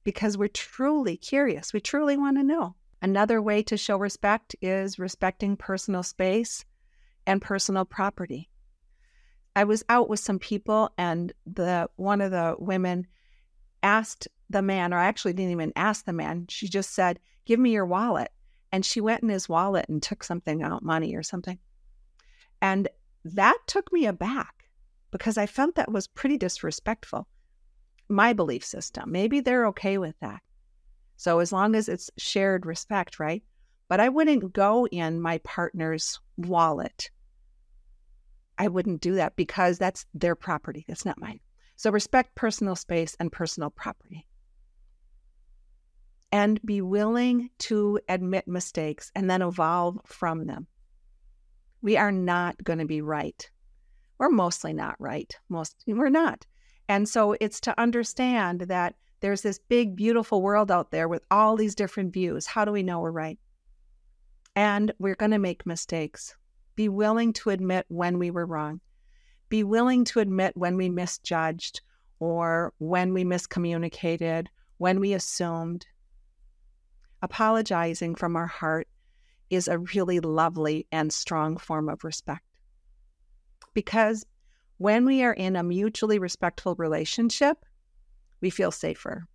because 0.04 0.38
we're 0.38 0.50
truly 0.50 1.16
curious. 1.16 1.72
We 1.72 1.80
truly 1.80 2.18
want 2.18 2.36
to 2.40 2.44
know. 2.44 2.76
Another 3.02 3.42
way 3.42 3.64
to 3.64 3.78
show 3.78 3.96
respect 3.96 4.54
is 4.62 5.00
respecting 5.00 5.56
personal 5.56 6.04
space 6.04 6.66
and 7.26 7.42
personal 7.42 7.86
property. 7.86 8.50
I 9.56 9.64
was 9.64 9.86
out 9.88 10.10
with 10.10 10.20
some 10.20 10.40
people 10.40 10.92
and 10.98 11.32
the 11.46 11.90
one 11.96 12.20
of 12.20 12.32
the 12.32 12.58
women 12.60 13.08
asked 13.82 14.28
the 14.50 14.62
man, 14.62 14.94
or 14.94 14.98
I 14.98 15.06
actually 15.06 15.34
didn't 15.34 15.52
even 15.52 15.74
ask 15.76 16.06
the 16.06 16.14
man. 16.14 16.46
She 16.50 16.68
just 16.68 16.94
said, 16.94 17.20
Give 17.46 17.60
me 17.60 17.72
your 17.72 17.86
wallet. 17.86 18.32
And 18.72 18.86
she 18.86 19.02
went 19.02 19.24
in 19.24 19.30
his 19.30 19.48
wallet 19.48 19.86
and 19.88 20.02
took 20.02 20.24
something 20.24 20.64
out, 20.64 20.84
money 20.84 21.16
or 21.16 21.24
something. 21.24 21.60
And 22.62 22.88
that 23.24 23.58
took 23.68 23.92
me 23.94 24.06
aback 24.06 24.66
because 25.12 25.38
I 25.38 25.46
felt 25.46 25.76
that 25.76 25.92
was 25.92 26.08
pretty 26.08 26.38
disrespectful. 26.38 27.28
My 28.10 28.34
belief 28.34 28.66
system. 28.66 29.12
Maybe 29.12 29.40
they're 29.40 29.68
okay 29.68 29.98
with 29.98 30.16
that. 30.20 30.42
So 31.18 31.40
as 31.40 31.52
long 31.52 31.76
as 31.76 31.88
it's 31.88 32.12
shared 32.18 32.66
respect, 32.66 33.20
right? 33.20 33.44
But 33.88 34.00
I 34.00 34.10
wouldn't 34.10 34.54
go 34.54 34.88
in 34.88 35.22
my 35.22 35.38
partner's 35.40 36.20
wallet. 36.38 37.10
I 38.58 38.68
wouldn't 38.68 39.02
do 39.02 39.16
that 39.16 39.36
because 39.36 39.78
that's 39.78 40.06
their 40.14 40.36
property. 40.36 40.86
That's 40.88 41.06
not 41.06 41.20
mine. 41.20 41.40
So 41.76 41.92
respect 41.92 42.36
personal 42.36 42.76
space 42.76 43.16
and 43.20 43.32
personal 43.32 43.70
property. 43.70 44.26
And 46.36 46.62
be 46.66 46.82
willing 46.82 47.50
to 47.58 47.98
admit 48.10 48.46
mistakes 48.46 49.10
and 49.16 49.30
then 49.30 49.42
evolve 49.42 49.98
from 50.06 50.48
them. 50.48 50.68
We 51.82 51.96
are 51.96 52.12
not 52.12 52.62
going 52.62 52.80
to 52.80 52.86
be 52.86 53.00
right. 53.00 53.50
We're 54.18 54.28
mostly 54.28 54.74
not 54.74 54.98
right. 55.00 55.34
Most 55.48 55.78
we're 55.88 56.10
not. 56.10 56.46
And 56.90 57.08
so 57.08 57.38
it's 57.40 57.62
to 57.62 57.80
understand 57.80 58.64
that 58.68 58.96
there's 59.22 59.44
this 59.44 59.60
big, 59.60 59.96
beautiful 59.96 60.42
world 60.42 60.72
out 60.72 60.92
there 60.92 61.08
with 61.08 61.24
all 61.32 61.56
these 61.56 61.74
different 61.74 62.12
views. 62.12 62.46
How 62.46 62.66
do 62.66 62.74
we 62.74 62.84
know 62.84 63.00
we're 63.00 63.12
right? 63.12 63.40
And 64.58 64.92
we're 65.00 65.16
going 65.16 65.32
to 65.32 65.40
make 65.40 65.66
mistakes. 65.66 66.36
Be 66.76 66.90
willing 66.90 67.32
to 67.32 67.52
admit 67.52 67.86
when 67.88 68.20
we 68.20 68.30
were 68.30 68.46
wrong. 68.46 68.82
Be 69.48 69.64
willing 69.64 70.04
to 70.04 70.20
admit 70.20 70.58
when 70.58 70.76
we 70.76 70.90
misjudged 70.90 71.80
or 72.20 72.74
when 72.80 73.14
we 73.14 73.24
miscommunicated, 73.24 74.48
when 74.80 75.00
we 75.00 75.14
assumed. 75.14 75.86
Apologizing 77.22 78.16
from 78.16 78.36
our 78.36 78.48
heart 78.48 78.88
is 79.50 79.68
a 79.68 79.80
really 79.80 80.20
lovely 80.20 80.88
and 80.92 81.12
strong 81.12 81.58
form 81.58 81.90
of 81.90 82.04
respect. 82.04 82.44
Because 83.74 84.26
when 84.78 85.06
we 85.06 85.24
are 85.24 85.34
in 85.34 85.56
a 85.56 85.64
mutually 85.64 86.20
respectful 86.20 86.76
relationship, 86.76 87.66
we 88.42 88.50
feel 88.50 88.72
safer, 88.72 89.28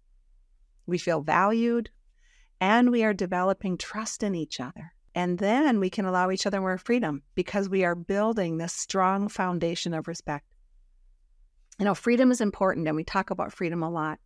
we 0.87 0.99
feel 0.99 1.21
valued, 1.21 1.91
and 2.61 2.91
we 2.91 3.03
are 3.05 3.15
developing 3.15 3.79
trust 3.79 4.23
in 4.23 4.35
each 4.35 4.61
other. 4.61 4.93
And 5.15 5.39
then 5.39 5.81
we 5.81 5.91
can 5.91 6.05
allow 6.05 6.31
each 6.31 6.47
other 6.47 6.61
more 6.61 6.79
freedom 6.79 7.23
because 7.35 7.69
we 7.69 7.85
are 7.85 7.95
building 7.95 8.59
this 8.59 8.73
strong 8.73 9.29
foundation 9.29 9.95
of 9.95 10.07
respect. 10.07 10.47
You 11.79 11.85
know, 11.85 11.95
freedom 11.95 12.31
is 12.31 12.41
important, 12.41 12.87
and 12.87 12.97
we 12.97 13.05
talk 13.05 13.31
about 13.31 13.53
freedom 13.53 13.83
a 13.83 13.91
lot. 13.91 14.21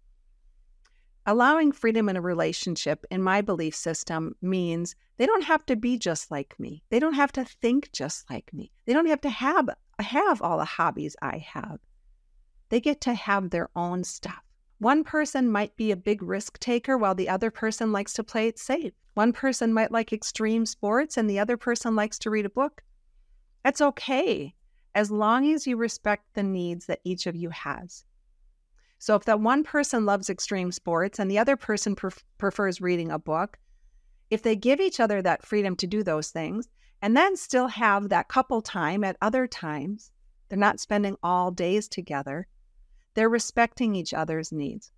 Allowing 1.26 1.72
freedom 1.72 2.10
in 2.10 2.16
a 2.16 2.20
relationship, 2.20 3.06
in 3.10 3.22
my 3.22 3.40
belief 3.40 3.74
system, 3.74 4.36
means 4.42 4.94
they 5.16 5.24
don't 5.24 5.44
have 5.44 5.64
to 5.66 5.76
be 5.76 5.96
just 5.96 6.30
like 6.30 6.54
me. 6.58 6.82
They 6.90 6.98
don't 6.98 7.14
have 7.14 7.32
to 7.32 7.44
think 7.44 7.92
just 7.92 8.28
like 8.30 8.52
me. 8.52 8.70
They 8.84 8.92
don't 8.92 9.06
have 9.06 9.22
to 9.22 9.30
have, 9.30 9.70
have 9.98 10.42
all 10.42 10.58
the 10.58 10.66
hobbies 10.66 11.16
I 11.22 11.38
have. 11.38 11.78
They 12.68 12.80
get 12.80 13.00
to 13.02 13.14
have 13.14 13.50
their 13.50 13.70
own 13.74 14.04
stuff. 14.04 14.42
One 14.78 15.02
person 15.02 15.50
might 15.50 15.74
be 15.76 15.92
a 15.92 15.96
big 15.96 16.22
risk 16.22 16.58
taker 16.58 16.98
while 16.98 17.14
the 17.14 17.30
other 17.30 17.50
person 17.50 17.90
likes 17.90 18.12
to 18.14 18.24
play 18.24 18.48
it 18.48 18.58
safe. 18.58 18.92
One 19.14 19.32
person 19.32 19.72
might 19.72 19.92
like 19.92 20.12
extreme 20.12 20.66
sports 20.66 21.16
and 21.16 21.30
the 21.30 21.38
other 21.38 21.56
person 21.56 21.94
likes 21.94 22.18
to 22.18 22.30
read 22.30 22.44
a 22.44 22.50
book. 22.50 22.82
That's 23.62 23.80
okay 23.80 24.54
as 24.94 25.10
long 25.10 25.50
as 25.52 25.66
you 25.66 25.76
respect 25.76 26.24
the 26.34 26.42
needs 26.42 26.86
that 26.86 27.00
each 27.04 27.26
of 27.26 27.34
you 27.34 27.48
has. 27.50 28.04
So 29.04 29.14
if 29.16 29.26
that 29.26 29.40
one 29.40 29.64
person 29.64 30.06
loves 30.06 30.30
extreme 30.30 30.72
sports 30.72 31.18
and 31.18 31.30
the 31.30 31.38
other 31.38 31.56
person 31.56 31.94
pref- 31.94 32.24
prefers 32.38 32.80
reading 32.80 33.10
a 33.10 33.18
book, 33.18 33.58
if 34.30 34.42
they 34.42 34.56
give 34.56 34.80
each 34.80 34.98
other 34.98 35.20
that 35.20 35.44
freedom 35.44 35.76
to 35.76 35.86
do 35.86 36.02
those 36.02 36.30
things 36.30 36.70
and 37.02 37.14
then 37.14 37.36
still 37.36 37.66
have 37.66 38.08
that 38.08 38.28
couple 38.28 38.62
time 38.62 39.04
at 39.04 39.18
other 39.20 39.46
times, 39.46 40.10
they're 40.48 40.58
not 40.58 40.80
spending 40.80 41.18
all 41.22 41.50
days 41.50 41.86
together, 41.86 42.46
they're 43.12 43.28
respecting 43.28 43.94
each 43.94 44.14
other's 44.14 44.52
needs 44.52 44.90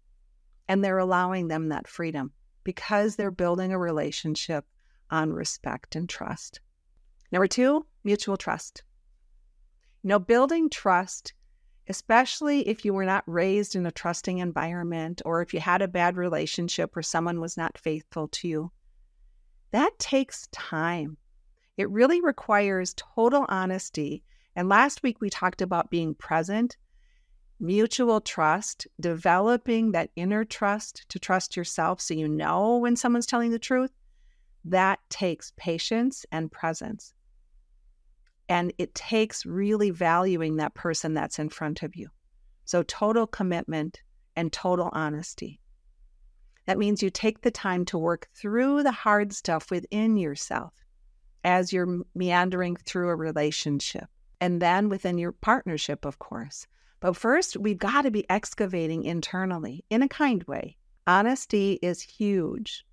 and 0.69 0.85
they're 0.85 0.99
allowing 0.99 1.49
them 1.49 1.71
that 1.71 1.89
freedom 1.89 2.31
because 2.63 3.17
they're 3.17 3.33
building 3.33 3.73
a 3.73 3.79
relationship 3.79 4.65
on 5.11 5.33
respect 5.33 5.97
and 5.97 6.09
trust. 6.09 6.61
Number 7.33 7.49
two, 7.49 7.85
mutual 8.05 8.37
trust. 8.37 8.85
You 10.05 10.11
know, 10.11 10.21
building 10.21 10.71
trust 10.71 11.35
especially 11.88 12.69
if 12.69 12.85
you 12.85 12.93
were 12.93 13.05
not 13.05 13.25
raised 13.26 13.76
in 13.76 13.87
a 13.87 13.93
trusting 13.93 14.38
environment 14.38 15.23
or 15.25 15.43
if 15.43 15.55
you 15.55 15.61
had 15.61 15.83
a 15.83 15.88
bad 15.88 16.16
relationship 16.16 16.97
or 16.97 17.02
someone 17.02 17.40
was 17.40 17.57
not 17.57 17.78
faithful 17.78 18.28
to 18.28 18.49
you. 18.49 18.73
That 19.71 19.99
takes 19.99 20.49
time. 20.52 21.16
It 21.76 21.90
really 21.90 22.21
requires 22.21 22.95
total 22.97 23.47
honesty. 23.49 24.23
And 24.55 24.69
last 24.69 25.02
week 25.02 25.21
we 25.21 25.31
talked 25.31 25.61
about 25.61 25.90
being 25.90 26.14
present, 26.14 26.76
mutual 27.61 28.21
trust, 28.21 28.87
developing 29.00 29.93
that 29.93 30.11
inner 30.16 30.45
trust 30.45 31.09
to 31.11 31.19
trust 31.19 31.57
yourself 31.57 32.00
so 32.00 32.14
you 32.14 32.28
know 32.28 32.78
when 32.78 32.97
someone's 32.97 33.26
telling 33.26 33.50
the 33.50 33.59
truth. 33.59 33.90
That 34.64 34.99
takes 35.11 35.52
patience 35.57 36.26
and 36.33 36.50
presence. 36.50 37.14
And 38.49 38.73
it 38.79 38.95
takes 38.95 39.45
really 39.45 39.91
valuing 39.91 40.57
that 40.57 40.75
person 40.75 41.15
that's 41.15 41.38
in 41.38 41.49
front 41.49 41.83
of 41.83 41.97
you. 41.97 42.09
So, 42.65 42.83
total 42.83 43.26
commitment 43.26 44.03
and 44.37 44.53
total 44.53 44.91
honesty. 44.93 45.61
That 46.67 46.79
means 46.79 47.03
you 47.03 47.11
take 47.11 47.43
the 47.43 47.50
time 47.50 47.85
to 47.87 47.99
work 47.99 48.29
through 48.35 48.83
the 48.83 48.93
hard 48.93 49.33
stuff 49.33 49.71
within 49.71 50.17
yourself 50.17 50.75
as 51.45 51.73
you're 51.73 52.03
meandering 52.15 52.76
through 52.76 53.09
a 53.09 53.17
relationship 53.17 54.09
and 54.41 54.61
then 54.61 54.88
within 54.88 55.19
your 55.19 55.33
partnership, 55.33 56.05
of 56.05 56.19
course. 56.19 56.67
But 57.00 57.17
first, 57.17 57.57
we've 57.57 57.79
got 57.79 58.03
to 58.03 58.11
be 58.11 58.29
excavating 58.29 59.05
internally 59.05 59.85
in 59.91 60.03
a 60.03 60.09
kind 60.09 60.43
way. 60.45 60.76
Honesty 61.07 61.79
is 61.83 62.03
huge. 62.03 62.85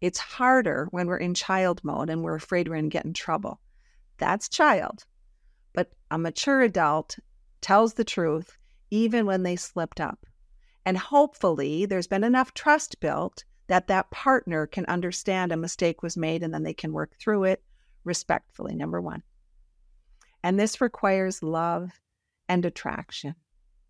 It's 0.00 0.18
harder 0.18 0.88
when 0.90 1.06
we're 1.06 1.18
in 1.18 1.34
child 1.34 1.82
mode 1.84 2.10
and 2.10 2.22
we're 2.22 2.34
afraid 2.34 2.68
we're 2.68 2.74
going 2.76 2.90
to 2.90 2.94
get 2.94 3.04
in 3.04 3.14
trouble. 3.14 3.60
That's 4.18 4.48
child. 4.48 5.04
But 5.72 5.92
a 6.10 6.18
mature 6.18 6.60
adult 6.60 7.18
tells 7.60 7.94
the 7.94 8.04
truth 8.04 8.56
even 8.90 9.26
when 9.26 9.42
they 9.42 9.56
slipped 9.56 10.00
up. 10.00 10.26
And 10.84 10.96
hopefully, 10.96 11.86
there's 11.86 12.06
been 12.06 12.24
enough 12.24 12.54
trust 12.54 13.00
built 13.00 13.44
that 13.66 13.88
that 13.88 14.10
partner 14.10 14.66
can 14.66 14.86
understand 14.86 15.52
a 15.52 15.56
mistake 15.56 16.02
was 16.02 16.16
made 16.16 16.42
and 16.42 16.52
then 16.52 16.62
they 16.62 16.72
can 16.72 16.92
work 16.92 17.12
through 17.18 17.44
it 17.44 17.62
respectfully, 18.04 18.74
number 18.74 19.00
one. 19.00 19.22
And 20.42 20.58
this 20.58 20.80
requires 20.80 21.42
love 21.42 22.00
and 22.48 22.64
attraction. 22.64 23.34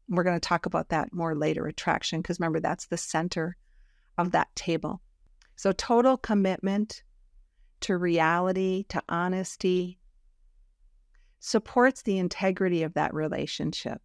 We're 0.09 0.25
going 0.25 0.41
to 0.41 0.49
talk 0.49 0.67
about 0.67 0.89
that 0.89 1.13
more 1.13 1.35
later 1.35 1.67
attraction, 1.67 2.21
because 2.21 2.41
remember, 2.41 2.61
that's 2.61 2.87
the 2.87 2.97
center 2.97 3.57
of 4.17 4.33
that 4.33 4.49
table. 4.57 5.01
So, 5.55 5.73
total 5.73 6.17
commitment 6.17 7.03
to 7.81 7.97
reality, 7.97 8.85
to 8.89 9.03
honesty, 9.09 9.99
supports 11.41 12.03
the 12.03 12.19
integrity 12.19 12.83
of 12.83 12.95
that 12.95 13.15
relationship. 13.15 14.01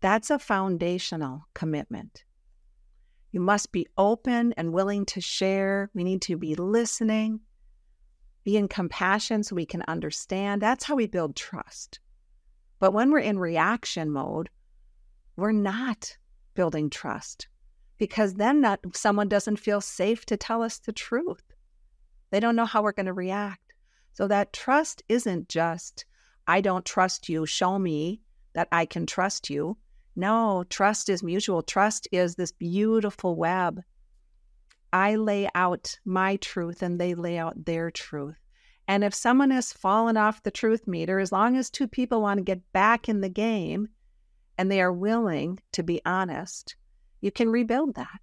That's 0.00 0.30
a 0.30 0.38
foundational 0.38 1.46
commitment. 1.54 2.24
You 3.32 3.40
must 3.40 3.70
be 3.70 3.86
open 3.96 4.52
and 4.56 4.72
willing 4.72 5.06
to 5.06 5.20
share. 5.20 5.90
We 5.94 6.02
need 6.02 6.22
to 6.22 6.36
be 6.36 6.54
listening, 6.54 7.40
be 8.44 8.56
in 8.56 8.66
compassion 8.66 9.42
so 9.42 9.54
we 9.54 9.66
can 9.66 9.84
understand. 9.86 10.60
That's 10.60 10.84
how 10.84 10.96
we 10.96 11.06
build 11.06 11.36
trust. 11.36 12.00
But 12.78 12.92
when 12.92 13.10
we're 13.10 13.20
in 13.20 13.38
reaction 13.38 14.10
mode, 14.10 14.48
we're 15.36 15.52
not 15.52 16.16
building 16.54 16.90
trust 16.90 17.46
because 17.98 18.34
then 18.34 18.64
someone 18.94 19.28
doesn't 19.28 19.56
feel 19.58 19.80
safe 19.80 20.24
to 20.26 20.36
tell 20.36 20.62
us 20.62 20.78
the 20.78 20.92
truth. 20.92 21.44
They 22.30 22.40
don't 22.40 22.56
know 22.56 22.64
how 22.64 22.82
we're 22.82 22.92
going 22.92 23.06
to 23.06 23.12
react. 23.12 23.74
So 24.14 24.26
that 24.28 24.52
trust 24.52 25.02
isn't 25.08 25.48
just 25.48 26.04
I 26.50 26.60
don't 26.60 26.84
trust 26.84 27.28
you. 27.28 27.46
Show 27.46 27.78
me 27.78 28.22
that 28.54 28.66
I 28.72 28.84
can 28.84 29.06
trust 29.06 29.50
you. 29.50 29.76
No, 30.16 30.64
trust 30.68 31.08
is 31.08 31.22
mutual. 31.22 31.62
Trust 31.62 32.08
is 32.10 32.34
this 32.34 32.50
beautiful 32.50 33.36
web. 33.36 33.80
I 34.92 35.14
lay 35.14 35.48
out 35.54 35.96
my 36.04 36.34
truth 36.38 36.82
and 36.82 37.00
they 37.00 37.14
lay 37.14 37.38
out 37.38 37.66
their 37.66 37.92
truth. 37.92 38.34
And 38.88 39.04
if 39.04 39.14
someone 39.14 39.52
has 39.52 39.72
fallen 39.72 40.16
off 40.16 40.42
the 40.42 40.50
truth 40.50 40.88
meter, 40.88 41.20
as 41.20 41.30
long 41.30 41.56
as 41.56 41.70
two 41.70 41.86
people 41.86 42.20
want 42.20 42.38
to 42.38 42.42
get 42.44 42.72
back 42.72 43.08
in 43.08 43.20
the 43.20 43.28
game 43.28 43.86
and 44.58 44.68
they 44.68 44.80
are 44.80 44.92
willing 44.92 45.60
to 45.70 45.84
be 45.84 46.02
honest, 46.04 46.74
you 47.20 47.30
can 47.30 47.48
rebuild 47.48 47.94
that. 47.94 48.20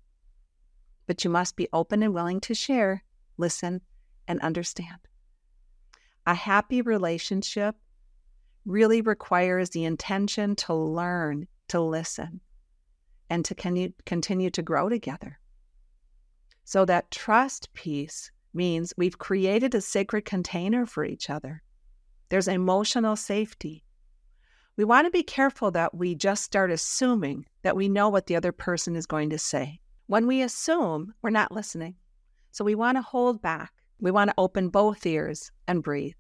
But 1.06 1.24
you 1.24 1.30
must 1.30 1.56
be 1.56 1.70
open 1.72 2.04
and 2.04 2.14
willing 2.14 2.42
to 2.42 2.54
share, 2.54 3.06
listen, 3.38 3.80
and 4.28 4.42
understand. 4.42 5.00
A 6.26 6.34
happy 6.34 6.82
relationship 6.82 7.78
really 8.68 9.02
requires 9.02 9.70
the 9.70 9.86
intention 9.86 10.56
to 10.58 10.74
learn, 10.74 11.48
to 11.70 11.80
listen, 11.80 12.42
and 13.30 13.44
to 13.46 13.56
con- 13.56 13.94
continue 14.06 14.50
to 14.52 14.62
grow 14.62 14.90
together. 14.90 15.40
So, 16.66 16.84
that 16.86 17.10
trust 17.10 17.74
piece 17.74 18.30
means 18.54 18.94
we've 18.98 19.18
created 19.18 19.74
a 19.74 19.82
sacred 19.82 20.26
container 20.26 20.86
for 20.86 21.06
each 21.06 21.30
other. 21.30 21.64
There's 22.30 22.50
emotional 22.50 23.16
safety. 23.16 23.86
We 24.76 24.84
want 24.84 25.08
to 25.08 25.12
be 25.12 25.24
careful 25.24 25.72
that 25.72 25.96
we 25.96 26.14
just 26.14 26.44
start 26.44 26.70
assuming 26.70 27.46
that 27.62 27.76
we 27.76 27.88
know 27.88 28.10
what 28.10 28.28
the 28.28 28.36
other 28.36 28.52
person 28.52 28.96
is 28.96 29.06
going 29.06 29.30
to 29.30 29.40
say. 29.40 29.80
When 30.08 30.28
we 30.28 30.42
assume, 30.42 31.14
we're 31.22 31.30
not 31.30 31.52
listening. 31.52 31.96
So 32.52 32.66
we 32.66 32.76
want 32.76 32.98
to 32.98 33.02
hold 33.02 33.42
back. 33.42 33.72
We 34.00 34.12
want 34.12 34.30
to 34.30 34.36
open 34.38 34.70
both 34.70 35.06
ears 35.06 35.52
and 35.68 35.82
breathe 35.82 36.16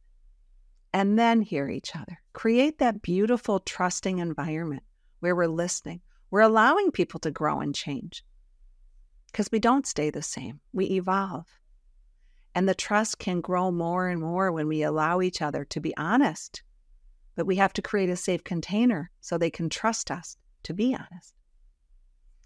and 0.93 1.17
then 1.17 1.41
hear 1.41 1.69
each 1.69 1.95
other. 1.95 2.19
Create 2.33 2.79
that 2.79 3.01
beautiful, 3.01 3.59
trusting 3.59 4.19
environment 4.19 4.83
where 5.19 5.35
we're 5.35 5.47
listening. 5.47 6.01
We're 6.31 6.41
allowing 6.41 6.91
people 6.91 7.19
to 7.21 7.31
grow 7.31 7.59
and 7.59 7.73
change. 7.73 8.23
because 9.37 9.51
we 9.51 9.59
don't 9.59 9.85
stay 9.85 10.09
the 10.09 10.21
same, 10.21 10.59
we 10.73 10.85
evolve. 10.85 11.45
And 12.55 12.67
the 12.67 12.73
trust 12.73 13.19
can 13.19 13.39
grow 13.39 13.69
more 13.71 14.07
and 14.07 14.19
more 14.19 14.51
when 14.51 14.67
we 14.67 14.81
allow 14.81 15.21
each 15.21 15.41
other 15.43 15.63
to 15.65 15.79
be 15.79 15.95
honest. 15.95 16.63
But 17.35 17.45
we 17.45 17.57
have 17.57 17.73
to 17.73 17.83
create 17.83 18.09
a 18.09 18.15
safe 18.15 18.43
container 18.43 19.11
so 19.21 19.37
they 19.37 19.51
can 19.51 19.69
trust 19.69 20.09
us 20.09 20.37
to 20.63 20.73
be 20.73 20.95
honest. 20.95 21.35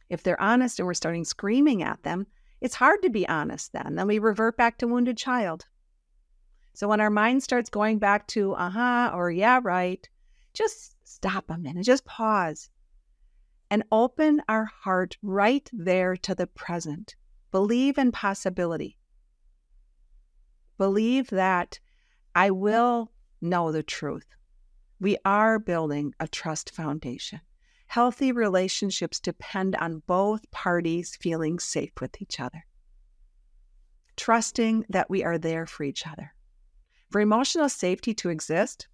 If 0.09 0.21
they're 0.23 0.41
honest 0.41 0.79
and 0.79 0.85
we're 0.85 0.95
starting 0.95 1.23
screaming 1.23 1.81
at 1.81 2.03
them, 2.03 2.27
it's 2.59 2.75
hard 2.75 3.01
to 3.03 3.09
be 3.09 3.25
honest 3.27 3.71
then. 3.71 3.95
Then 3.95 4.07
we 4.07 4.19
revert 4.19 4.57
back 4.57 4.77
to 4.79 4.87
wounded 4.87 5.17
child. 5.17 5.65
So 6.73 6.87
when 6.87 7.01
our 7.01 7.09
mind 7.09 7.43
starts 7.43 7.69
going 7.69 7.99
back 7.99 8.27
to, 8.27 8.53
uh 8.53 8.69
huh, 8.69 9.11
or 9.13 9.29
yeah, 9.31 9.59
right, 9.61 10.07
just 10.53 10.95
stop 11.07 11.49
a 11.49 11.57
minute, 11.57 11.85
just 11.85 12.05
pause 12.05 12.69
and 13.69 13.83
open 13.91 14.41
our 14.49 14.65
heart 14.65 15.17
right 15.21 15.69
there 15.71 16.15
to 16.17 16.35
the 16.35 16.47
present. 16.47 17.15
Believe 17.51 17.97
in 17.97 18.11
possibility. 18.11 18.97
Believe 20.77 21.29
that 21.29 21.79
I 22.35 22.51
will 22.51 23.11
know 23.41 23.71
the 23.71 23.83
truth. 23.83 24.25
We 24.99 25.17
are 25.25 25.57
building 25.57 26.13
a 26.19 26.27
trust 26.27 26.73
foundation. 26.73 27.41
Healthy 27.87 28.31
relationships 28.31 29.19
depend 29.19 29.75
on 29.75 30.03
both 30.07 30.49
parties 30.51 31.15
feeling 31.15 31.59
safe 31.59 31.91
with 31.99 32.21
each 32.21 32.39
other, 32.39 32.65
trusting 34.15 34.85
that 34.89 35.09
we 35.09 35.23
are 35.23 35.37
there 35.37 35.65
for 35.65 35.83
each 35.83 36.07
other. 36.07 36.33
For 37.11 37.19
emotional 37.19 37.67
safety 37.67 38.13
to 38.15 38.29
exist, 38.29 38.87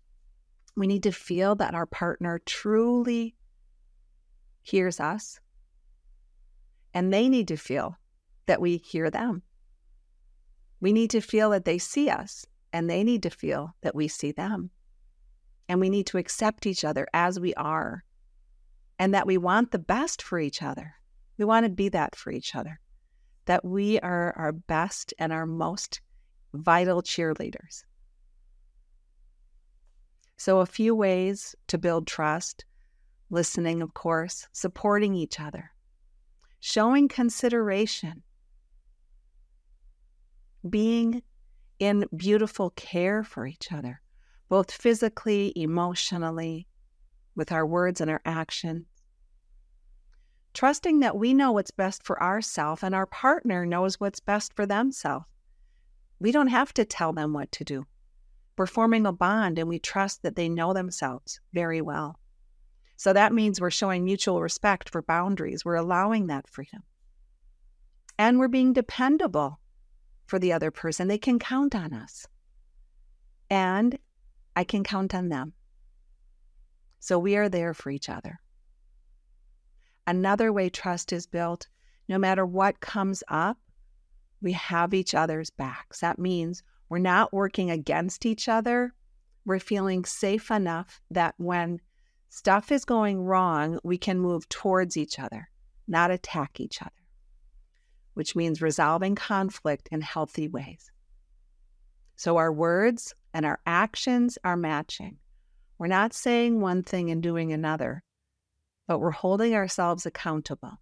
we 0.75 0.87
need 0.87 1.03
to 1.03 1.11
feel 1.11 1.55
that 1.55 1.75
our 1.75 1.85
partner 1.85 2.41
truly 2.45 3.35
hears 4.63 4.99
us, 4.99 5.39
and 6.95 7.13
they 7.13 7.29
need 7.29 7.47
to 7.49 7.57
feel 7.57 7.95
that 8.47 8.59
we 8.59 8.77
hear 8.77 9.11
them. 9.11 9.43
We 10.79 10.93
need 10.93 11.11
to 11.11 11.21
feel 11.21 11.51
that 11.51 11.65
they 11.65 11.77
see 11.77 12.09
us, 12.09 12.45
and 12.73 12.89
they 12.89 13.03
need 13.03 13.21
to 13.23 13.29
feel 13.29 13.75
that 13.81 13.95
we 13.95 14.07
see 14.07 14.31
them. 14.31 14.71
And 15.69 15.79
we 15.79 15.89
need 15.89 16.07
to 16.07 16.17
accept 16.17 16.65
each 16.65 16.83
other 16.83 17.07
as 17.13 17.39
we 17.39 17.53
are 17.53 18.03
and 18.99 19.13
that 19.13 19.27
we 19.27 19.37
want 19.37 19.71
the 19.71 19.79
best 19.79 20.23
for 20.23 20.39
each 20.39 20.63
other. 20.63 20.95
We 21.37 21.45
want 21.45 21.65
to 21.65 21.69
be 21.69 21.89
that 21.89 22.15
for 22.15 22.31
each 22.31 22.55
other, 22.55 22.79
that 23.45 23.63
we 23.63 23.99
are 23.99 24.33
our 24.35 24.53
best 24.53 25.13
and 25.19 25.31
our 25.31 25.45
most 25.45 26.01
vital 26.53 27.03
cheerleaders. 27.03 27.83
So, 30.37 30.59
a 30.59 30.65
few 30.65 30.95
ways 30.95 31.55
to 31.67 31.77
build 31.77 32.07
trust 32.07 32.63
listening, 33.29 33.81
of 33.81 33.93
course, 33.93 34.47
supporting 34.53 35.15
each 35.15 35.39
other, 35.39 35.71
showing 36.59 37.07
consideration, 37.07 38.23
being 40.69 41.21
in 41.79 42.05
beautiful 42.15 42.69
care 42.71 43.23
for 43.23 43.45
each 43.45 43.71
other, 43.71 44.01
both 44.49 44.71
physically, 44.71 45.53
emotionally, 45.55 46.67
with 47.35 47.51
our 47.51 47.65
words 47.65 48.01
and 48.01 48.09
our 48.09 48.21
actions. 48.25 48.85
Trusting 50.53 51.01
that 51.01 51.17
we 51.17 51.33
know 51.33 51.51
what's 51.51 51.71
best 51.71 52.03
for 52.03 52.21
ourselves 52.21 52.81
and 52.81 52.95
our 52.95 53.05
partner 53.05 53.65
knows 53.65 53.99
what's 53.99 54.19
best 54.19 54.55
for 54.55 54.65
themselves. 54.65 55.25
We 56.19 56.31
don't 56.31 56.47
have 56.47 56.73
to 56.73 56.85
tell 56.85 57.13
them 57.13 57.33
what 57.33 57.51
to 57.53 57.63
do. 57.63 57.85
We're 58.57 58.65
forming 58.65 59.05
a 59.05 59.11
bond 59.11 59.59
and 59.59 59.69
we 59.69 59.79
trust 59.79 60.23
that 60.23 60.35
they 60.35 60.49
know 60.49 60.73
themselves 60.73 61.39
very 61.53 61.81
well. 61.81 62.19
So 62.95 63.13
that 63.13 63.33
means 63.33 63.61
we're 63.61 63.69
showing 63.69 64.03
mutual 64.03 64.41
respect 64.41 64.89
for 64.89 65.03
boundaries. 65.03 65.63
We're 65.63 65.75
allowing 65.75 66.27
that 66.27 66.47
freedom. 66.47 66.81
And 68.17 68.39
we're 68.39 68.47
being 68.47 68.73
dependable 68.73 69.59
for 70.25 70.39
the 70.39 70.53
other 70.53 70.71
person. 70.71 71.07
They 71.07 71.19
can 71.19 71.37
count 71.37 71.75
on 71.75 71.93
us. 71.93 72.27
And 73.49 73.99
I 74.55 74.63
can 74.63 74.83
count 74.83 75.13
on 75.13 75.29
them. 75.29 75.53
So 76.99 77.19
we 77.19 77.35
are 77.35 77.47
there 77.49 77.75
for 77.75 77.91
each 77.91 78.09
other. 78.09 78.39
Another 80.07 80.51
way 80.51 80.69
trust 80.69 81.13
is 81.13 81.27
built 81.27 81.67
no 82.07 82.17
matter 82.17 82.45
what 82.45 82.79
comes 82.79 83.23
up, 83.27 83.57
we 84.41 84.53
have 84.53 84.93
each 84.93 85.13
other's 85.13 85.49
backs. 85.49 85.99
That 85.99 86.17
means 86.17 86.63
we're 86.89 86.99
not 86.99 87.33
working 87.33 87.69
against 87.71 88.25
each 88.25 88.47
other. 88.47 88.93
We're 89.45 89.59
feeling 89.59 90.05
safe 90.05 90.51
enough 90.51 91.01
that 91.11 91.35
when 91.37 91.79
stuff 92.29 92.71
is 92.71 92.85
going 92.85 93.21
wrong, 93.21 93.79
we 93.83 93.97
can 93.97 94.19
move 94.19 94.47
towards 94.49 94.97
each 94.97 95.19
other, 95.19 95.49
not 95.87 96.11
attack 96.11 96.59
each 96.59 96.81
other, 96.81 96.91
which 98.13 98.35
means 98.35 98.61
resolving 98.61 99.15
conflict 99.15 99.89
in 99.91 100.01
healthy 100.01 100.47
ways. 100.47 100.91
So 102.15 102.37
our 102.37 102.51
words 102.51 103.13
and 103.33 103.45
our 103.45 103.59
actions 103.65 104.37
are 104.43 104.57
matching. 104.57 105.17
We're 105.77 105.87
not 105.87 106.13
saying 106.13 106.59
one 106.59 106.83
thing 106.83 107.11
and 107.11 107.21
doing 107.21 107.53
another, 107.53 108.03
but 108.87 108.99
we're 108.99 109.11
holding 109.11 109.53
ourselves 109.53 110.05
accountable. 110.05 110.79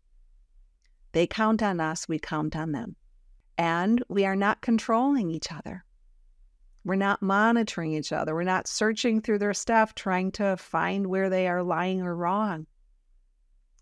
They 1.12 1.28
count 1.28 1.62
on 1.62 1.80
us, 1.80 2.08
we 2.08 2.20
count 2.20 2.56
on 2.56 2.72
them. 2.72 2.96
And 3.58 4.04
we 4.10 4.26
are 4.26 4.36
not 4.36 4.62
controlling 4.62 5.30
each 5.32 5.52
other. 5.52 5.84
We're 6.86 6.96
not 6.96 7.24
monitoring 7.24 7.94
each 7.94 8.14
other. 8.14 8.36
We're 8.36 8.44
not 8.44 8.68
searching 8.68 9.20
through 9.20 9.40
their 9.40 9.56
stuff 9.56 9.96
trying 9.96 10.32
to 10.34 10.56
find 10.56 11.08
where 11.08 11.32
they 11.32 11.48
are 11.48 11.64
lying 11.64 12.04
or 12.04 12.16
wrong. 12.16 12.68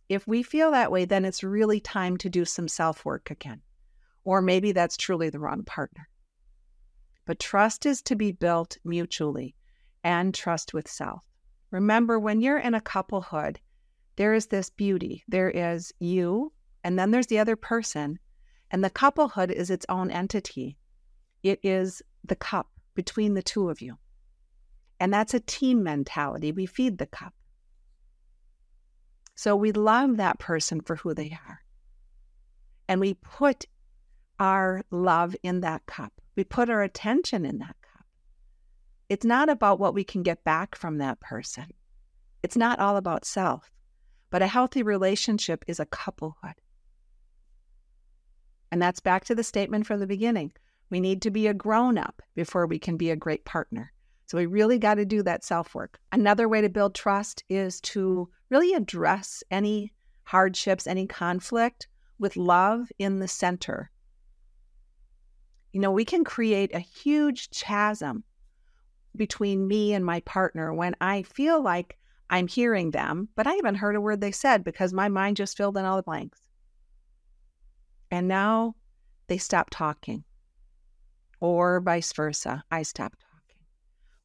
If 0.08 0.26
we 0.26 0.42
feel 0.42 0.72
that 0.72 0.89
way, 0.89 1.04
then 1.04 1.26
it's 1.26 1.44
really 1.44 1.82
time 1.82 2.16
to 2.18 2.30
do 2.30 2.46
some 2.46 2.70
self 2.70 3.04
work 3.04 3.30
again. 3.30 3.62
Or 4.24 4.42
maybe 4.42 4.72
that's 4.72 4.96
truly 4.96 5.30
the 5.30 5.39
wrong 5.39 5.63
partner. 5.66 6.08
But 7.26 7.39
trust 7.39 7.86
is 7.86 8.02
to 8.04 8.16
be 8.16 8.32
built 8.32 8.78
mutually 8.86 9.54
and 10.06 10.34
trust 10.34 10.74
with 10.74 10.88
self. 10.88 11.24
Remember, 11.72 12.18
when 12.18 12.39
you're 12.39 12.58
in 12.58 12.74
a 12.74 12.82
couplehood, 12.82 13.60
there 14.16 14.34
is 14.34 14.48
this 14.48 14.70
beauty. 14.70 15.26
There 15.28 15.50
is 15.50 15.94
you, 16.00 16.54
and 16.86 16.98
then 16.98 17.12
there's 17.12 17.28
the 17.28 17.39
other 17.39 17.58
person. 17.58 18.20
And 18.72 18.82
the 18.82 18.89
couplehood 18.89 19.52
is 19.52 19.70
its 19.70 19.86
own 19.89 20.10
entity. 20.10 20.78
It 21.44 21.60
is 21.63 22.02
the 22.24 22.38
cup 22.38 22.70
between 22.94 23.34
the 23.34 23.44
two 23.44 23.70
of 23.70 23.82
you. 23.82 23.98
And 25.00 25.14
that's 25.14 25.34
a 25.34 25.40
team 25.40 25.84
mentality. 25.84 26.52
We 26.52 26.66
feed 26.66 26.98
the 26.98 27.06
cup. 27.06 27.34
So 29.36 29.56
we 29.56 29.72
love 29.72 30.18
that 30.18 30.40
person 30.40 30.82
for 30.82 30.96
who 30.96 31.14
they 31.14 31.38
are. 31.48 31.60
And 32.88 33.00
we 33.00 33.16
put 33.16 33.66
our 34.40 34.84
love 34.92 35.36
in 35.44 35.62
that 35.62 35.86
cup. 35.86 36.14
We 36.36 36.44
put 36.44 36.70
our 36.70 36.84
attention 36.84 37.46
in 37.46 37.60
that 37.60 37.76
cup. 37.82 38.06
It's 39.10 39.26
not 39.26 39.50
about 39.50 39.80
what 39.80 39.94
we 39.94 40.04
can 40.04 40.24
get 40.24 40.44
back 40.44 40.76
from 40.76 40.98
that 40.98 41.20
person. 41.20 41.66
It's 42.42 42.58
not 42.58 42.80
all 42.80 42.98
about 42.98 43.26
self. 43.26 43.72
But 44.30 44.42
a 44.42 44.48
healthy 44.48 44.84
relationship 44.84 45.64
is 45.68 45.80
a 45.80 45.86
couplehood. 45.86 46.56
And 48.72 48.82
that's 48.82 49.00
back 49.00 49.26
to 49.26 49.36
the 49.36 49.44
statement 49.44 49.86
from 49.86 50.00
the 50.00 50.08
beginning. 50.08 50.54
We 50.89 51.00
need 51.00 51.22
to 51.24 51.32
be 51.32 51.48
a 51.48 51.54
grown 51.54 51.98
up 51.98 52.22
before 52.36 52.67
we 52.67 52.80
can 52.80 52.98
be 52.98 53.10
a 53.10 53.15
great 53.15 53.46
partner. 53.46 53.91
So 54.26 54.38
we 54.38 54.46
really 54.46 54.80
got 54.80 54.96
to 54.96 55.06
do 55.06 55.22
that 55.24 55.43
self 55.43 55.76
work. 55.76 56.00
Another 56.12 56.48
way 56.48 56.62
to 56.62 56.69
build 56.69 56.96
trust 56.96 57.43
is 57.50 57.82
to 57.82 58.30
really 58.50 58.74
address 58.74 59.43
any 59.52 59.93
hardships, 60.24 60.88
any 60.88 61.08
conflict 61.08 61.88
with 62.19 62.38
love 62.38 62.91
in 63.00 63.19
the 63.19 63.28
center. 63.28 63.91
You 65.72 65.82
know, 65.82 65.91
we 65.91 66.06
can 66.06 66.24
create 66.24 66.74
a 66.74 66.80
huge 66.80 67.50
chasm 67.50 68.24
between 69.15 69.67
me 69.67 69.93
and 69.93 70.06
my 70.06 70.19
partner 70.22 70.74
when 70.74 70.96
I 71.02 71.24
feel 71.24 71.62
like 71.62 71.98
I'm 72.30 72.48
hearing 72.48 72.91
them, 72.91 73.30
but 73.36 73.46
I 73.46 73.54
haven't 73.54 73.76
heard 73.76 73.96
a 73.96 74.02
word 74.02 74.22
they 74.22 74.32
said 74.32 74.63
because 74.63 74.93
my 74.93 75.10
mind 75.10 75.38
just 75.38 75.58
filled 75.58 75.78
in 75.78 75.86
all 75.86 75.98
the 75.98 76.04
blanks. 76.04 76.39
And 78.10 78.28
now 78.28 78.76
they 79.28 79.38
stop 79.38 79.69
talking 79.69 80.24
or 81.44 81.82
vice 81.82 82.14
versa. 82.14 82.64
I 82.72 82.84
stop 82.84 83.18
talking. 83.18 83.60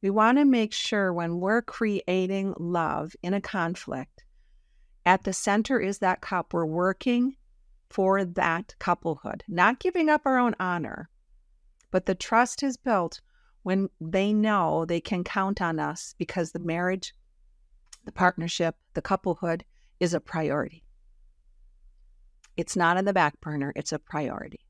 We 0.01 0.09
want 0.09 0.37
to 0.37 0.45
make 0.45 0.71
sure 0.71 1.11
when 1.11 1.41
we're 1.41 1.61
creating 1.61 2.55
love 2.57 3.13
in 3.21 3.33
a 3.33 3.41
conflict, 3.41 4.23
at 5.05 5.25
the 5.25 5.33
center 5.33 5.81
is 5.81 5.99
that 5.99 6.21
cup. 6.21 6.53
We're 6.53 6.65
working 6.65 7.35
for 7.89 8.23
that 8.23 8.73
couplehood, 8.79 9.43
not 9.49 9.79
giving 9.79 10.07
up 10.07 10.21
our 10.23 10.39
own 10.39 10.55
honor, 10.61 11.09
but 11.91 12.05
the 12.05 12.15
trust 12.15 12.63
is 12.63 12.77
built 12.77 13.19
when 13.63 13.89
they 13.99 14.31
know 14.31 14.85
they 14.85 15.01
can 15.01 15.25
count 15.25 15.61
on 15.61 15.77
us 15.77 16.15
because 16.17 16.53
the 16.53 16.59
marriage, 16.59 17.13
the 18.05 18.13
partnership, 18.13 18.75
the 18.93 19.01
couplehood 19.01 19.65
is 19.99 20.13
a 20.13 20.21
priority. 20.21 20.85
It's 22.55 22.77
not 22.77 22.95
on 22.95 23.03
the 23.03 23.11
back 23.11 23.41
burner, 23.41 23.73
it's 23.75 23.91
a 23.91 23.99
priority. 23.99 24.68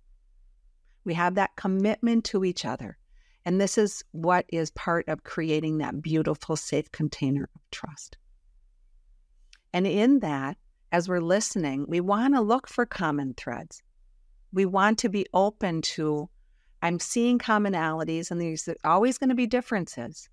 We 1.09 1.15
have 1.15 1.33
that 1.35 1.55
commitment 1.55 2.23
to 2.25 2.45
each 2.45 2.65
other. 2.65 2.95
And 3.43 3.59
this 3.59 3.79
is 3.79 4.03
what 4.11 4.45
is 4.49 4.69
part 4.69 5.09
of 5.09 5.23
creating 5.23 5.79
that 5.79 6.03
beautiful, 6.03 6.55
safe 6.55 6.91
container 6.91 7.49
of 7.55 7.61
trust. 7.71 8.15
And 9.73 9.87
in 9.87 10.19
that, 10.19 10.57
as 10.91 11.09
we're 11.09 11.19
listening, 11.19 11.87
we 11.87 11.99
want 11.99 12.35
to 12.35 12.41
look 12.41 12.67
for 12.67 12.85
common 12.85 13.33
threads. 13.33 13.81
We 14.53 14.67
want 14.67 14.99
to 14.99 15.09
be 15.09 15.25
open 15.33 15.81
to, 15.81 16.29
I'm 16.83 16.99
seeing 16.99 17.39
commonalities 17.39 18.29
and 18.29 18.39
there's 18.39 18.69
always 18.83 19.17
going 19.17 19.29
to 19.29 19.35
be 19.35 19.47
differences. 19.47 20.29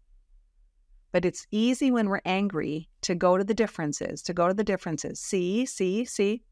But 1.10 1.24
it's 1.24 1.46
easy 1.50 1.90
when 1.90 2.10
we're 2.10 2.20
angry 2.26 2.90
to 3.00 3.14
go 3.14 3.38
to 3.38 3.44
the 3.44 3.54
differences, 3.54 4.20
to 4.24 4.34
go 4.34 4.46
to 4.46 4.52
the 4.52 4.62
differences. 4.62 5.20
See, 5.20 5.64
see, 5.64 6.04
see. 6.04 6.42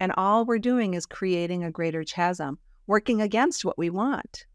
And 0.00 0.12
all 0.16 0.46
we're 0.46 0.58
doing 0.58 0.94
is 0.94 1.04
creating 1.04 1.62
a 1.62 1.70
greater 1.70 2.04
chasm, 2.04 2.58
working 2.86 3.22
against 3.22 3.64
what 3.64 3.78
we 3.78 3.90
want. 3.90 4.46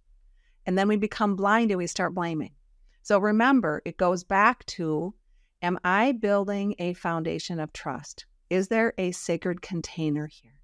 And 0.65 0.77
then 0.77 0.87
we 0.87 0.97
become 0.97 1.35
blind 1.35 1.71
and 1.71 1.77
we 1.77 1.87
start 1.87 2.13
blaming. 2.13 2.53
So 3.01 3.19
remember, 3.19 3.81
it 3.85 3.97
goes 3.97 4.23
back 4.23 4.65
to 4.67 5.13
Am 5.61 5.77
I 5.83 6.13
building 6.13 6.75
a 6.79 6.93
foundation 6.93 7.59
of 7.59 7.73
trust? 7.73 8.25
Is 8.49 8.69
there 8.69 8.93
a 8.97 9.11
sacred 9.11 9.61
container 9.61 10.27
here? 10.27 10.61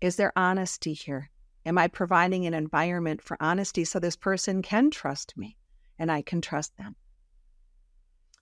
Is 0.00 0.16
there 0.16 0.32
honesty 0.36 0.92
here? 0.92 1.30
Am 1.64 1.78
I 1.78 1.88
providing 1.88 2.46
an 2.46 2.54
environment 2.54 3.22
for 3.22 3.36
honesty 3.40 3.84
so 3.84 3.98
this 3.98 4.16
person 4.16 4.62
can 4.62 4.90
trust 4.90 5.36
me 5.36 5.56
and 5.98 6.12
I 6.12 6.22
can 6.22 6.40
trust 6.40 6.76
them? 6.76 6.94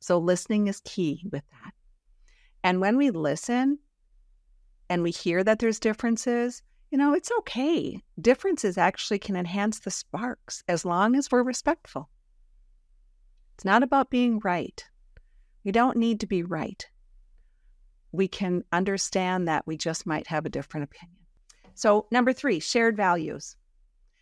So, 0.00 0.18
listening 0.18 0.66
is 0.66 0.80
key 0.84 1.26
with 1.32 1.42
that. 1.50 1.72
And 2.62 2.80
when 2.80 2.96
we 2.96 3.10
listen 3.10 3.78
and 4.88 5.02
we 5.02 5.10
hear 5.10 5.42
that 5.42 5.58
there's 5.58 5.80
differences, 5.80 6.62
you 6.90 6.98
know, 6.98 7.14
it's 7.14 7.32
okay. 7.40 8.02
Differences 8.20 8.78
actually 8.78 9.18
can 9.18 9.36
enhance 9.36 9.80
the 9.80 9.90
sparks 9.90 10.62
as 10.68 10.84
long 10.84 11.16
as 11.16 11.30
we're 11.30 11.42
respectful. 11.42 12.08
It's 13.54 13.64
not 13.64 13.82
about 13.82 14.10
being 14.10 14.40
right. 14.44 14.84
We 15.64 15.72
don't 15.72 15.96
need 15.96 16.20
to 16.20 16.26
be 16.26 16.42
right. 16.42 16.86
We 18.12 18.28
can 18.28 18.62
understand 18.72 19.48
that 19.48 19.66
we 19.66 19.76
just 19.76 20.06
might 20.06 20.26
have 20.28 20.46
a 20.46 20.50
different 20.50 20.84
opinion. 20.84 21.18
So, 21.74 22.06
number 22.10 22.32
three, 22.32 22.60
shared 22.60 22.96
values. 22.96 23.56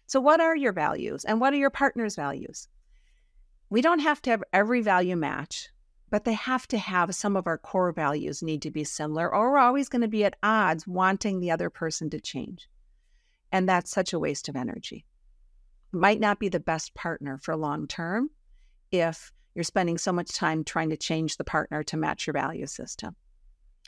So, 0.07 0.21
what 0.21 0.41
are 0.41 0.57
your 0.57 0.73
values 0.73 1.25
and 1.25 1.41
what 1.41 1.53
are 1.53 1.59
your 1.59 1.71
partner's 1.71 2.17
values? 2.17 2.69
We 3.71 3.83
don't 3.83 4.01
have 4.01 4.23
to 4.23 4.31
have 4.31 4.43
every 4.53 4.81
value 4.81 5.17
match, 5.17 5.69
but 6.15 6.23
they 6.23 6.35
have 6.35 6.69
to 6.69 6.79
have 6.79 7.13
some 7.13 7.35
of 7.35 7.49
our 7.49 7.59
core 7.59 7.91
values 7.91 8.41
need 8.41 8.63
to 8.63 8.71
be 8.71 8.85
similar, 8.85 9.35
or 9.35 9.51
we're 9.51 9.59
always 9.59 9.89
going 9.89 10.01
to 10.01 10.07
be 10.07 10.25
at 10.25 10.37
odds 10.45 10.87
wanting 10.87 11.41
the 11.41 11.51
other 11.51 11.69
person 11.69 12.09
to 12.09 12.21
change. 12.21 12.69
And 13.51 13.69
that's 13.69 13.91
such 13.91 14.13
a 14.13 14.19
waste 14.21 14.49
of 14.49 14.55
energy. 14.55 15.05
Might 15.91 16.21
not 16.21 16.39
be 16.39 16.49
the 16.49 16.61
best 16.61 16.95
partner 16.95 17.41
for 17.43 17.57
long 17.57 17.89
term 17.89 18.31
if 18.93 19.33
you're 19.57 19.65
spending 19.65 19.99
so 19.99 20.13
much 20.13 20.33
time 20.33 20.63
trying 20.63 20.91
to 20.91 20.97
change 20.97 21.37
the 21.37 21.43
partner 21.43 21.83
to 21.83 21.97
match 21.97 22.29
your 22.29 22.35
value 22.35 22.69
system. 22.69 23.17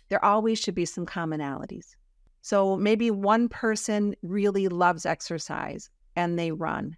There 0.08 0.24
always 0.24 0.58
should 0.58 0.74
be 0.74 0.84
some 0.84 1.06
commonalities. 1.06 1.94
So 2.42 2.76
maybe 2.76 3.12
one 3.12 3.48
person 3.48 4.16
really 4.22 4.66
loves 4.66 5.06
exercise 5.06 5.90
and 6.16 6.36
they 6.36 6.50
run, 6.50 6.96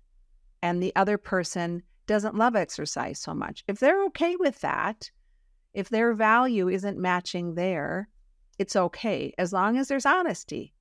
and 0.63 0.83
the 0.83 0.97
other 0.97 1.19
person 1.19 1.83
doesn't 2.07 2.35
love 2.35 2.57
exercise 2.57 3.19
so 3.19 3.35
much. 3.35 3.63
If 3.69 3.79
they're 3.79 4.07
okay 4.07 4.35
with 4.37 4.63
that, 4.63 5.11
if 5.79 5.89
their 5.91 6.13
value 6.13 6.69
isn't 6.69 6.99
matching 6.99 7.55
there, 7.55 8.09
it's 8.59 8.75
okay 8.75 9.33
as 9.39 9.53
long 9.53 9.79
as 9.79 9.87
there's 9.87 10.07
honesty. 10.07 10.75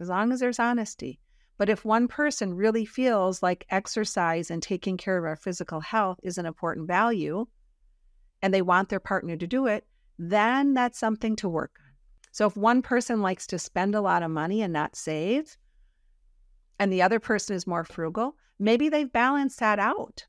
As 0.00 0.08
long 0.08 0.32
as 0.32 0.40
there's 0.40 0.58
honesty. 0.58 1.20
But 1.58 1.68
if 1.68 1.84
one 1.84 2.08
person 2.08 2.54
really 2.54 2.86
feels 2.86 3.42
like 3.42 3.66
exercise 3.68 4.50
and 4.50 4.62
taking 4.62 4.96
care 4.96 5.18
of 5.18 5.26
our 5.26 5.36
physical 5.36 5.80
health 5.80 6.18
is 6.22 6.38
an 6.38 6.46
important 6.46 6.86
value 6.86 7.46
and 8.40 8.54
they 8.54 8.62
want 8.62 8.88
their 8.88 9.00
partner 9.00 9.36
to 9.36 9.46
do 9.46 9.66
it, 9.66 9.84
then 10.18 10.72
that's 10.72 10.98
something 10.98 11.36
to 11.36 11.50
work 11.50 11.72
on. 11.78 11.92
So 12.32 12.46
if 12.46 12.56
one 12.56 12.80
person 12.80 13.20
likes 13.20 13.46
to 13.48 13.58
spend 13.58 13.94
a 13.94 14.00
lot 14.00 14.22
of 14.22 14.30
money 14.30 14.62
and 14.62 14.72
not 14.72 14.96
save, 14.96 15.58
and 16.78 16.90
the 16.90 17.02
other 17.02 17.20
person 17.20 17.54
is 17.54 17.66
more 17.66 17.84
frugal, 17.84 18.34
maybe 18.58 18.88
they've 18.88 19.12
balanced 19.12 19.60
that 19.60 19.78
out. 19.78 20.24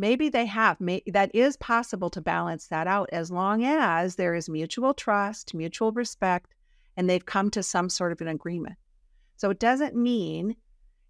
Maybe 0.00 0.30
they 0.30 0.46
have. 0.46 0.80
May, 0.80 1.02
that 1.08 1.34
is 1.34 1.58
possible 1.58 2.08
to 2.08 2.22
balance 2.22 2.68
that 2.68 2.86
out 2.86 3.10
as 3.12 3.30
long 3.30 3.66
as 3.66 4.16
there 4.16 4.34
is 4.34 4.48
mutual 4.48 4.94
trust, 4.94 5.52
mutual 5.52 5.92
respect, 5.92 6.54
and 6.96 7.06
they've 7.06 7.26
come 7.26 7.50
to 7.50 7.62
some 7.62 7.90
sort 7.90 8.10
of 8.10 8.22
an 8.22 8.28
agreement. 8.28 8.76
So 9.36 9.50
it 9.50 9.58
doesn't 9.58 9.94
mean 9.94 10.56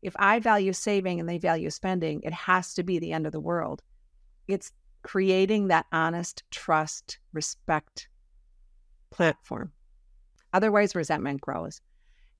if 0.02 0.16
I 0.18 0.40
value 0.40 0.72
saving 0.72 1.20
and 1.20 1.28
they 1.28 1.38
value 1.38 1.70
spending, 1.70 2.20
it 2.24 2.32
has 2.32 2.74
to 2.74 2.82
be 2.82 2.98
the 2.98 3.12
end 3.12 3.26
of 3.26 3.32
the 3.32 3.38
world. 3.38 3.80
It's 4.48 4.72
creating 5.04 5.68
that 5.68 5.86
honest 5.92 6.42
trust, 6.50 7.20
respect 7.32 8.08
platform. 9.12 9.70
Otherwise, 10.52 10.96
resentment 10.96 11.40
grows. 11.40 11.80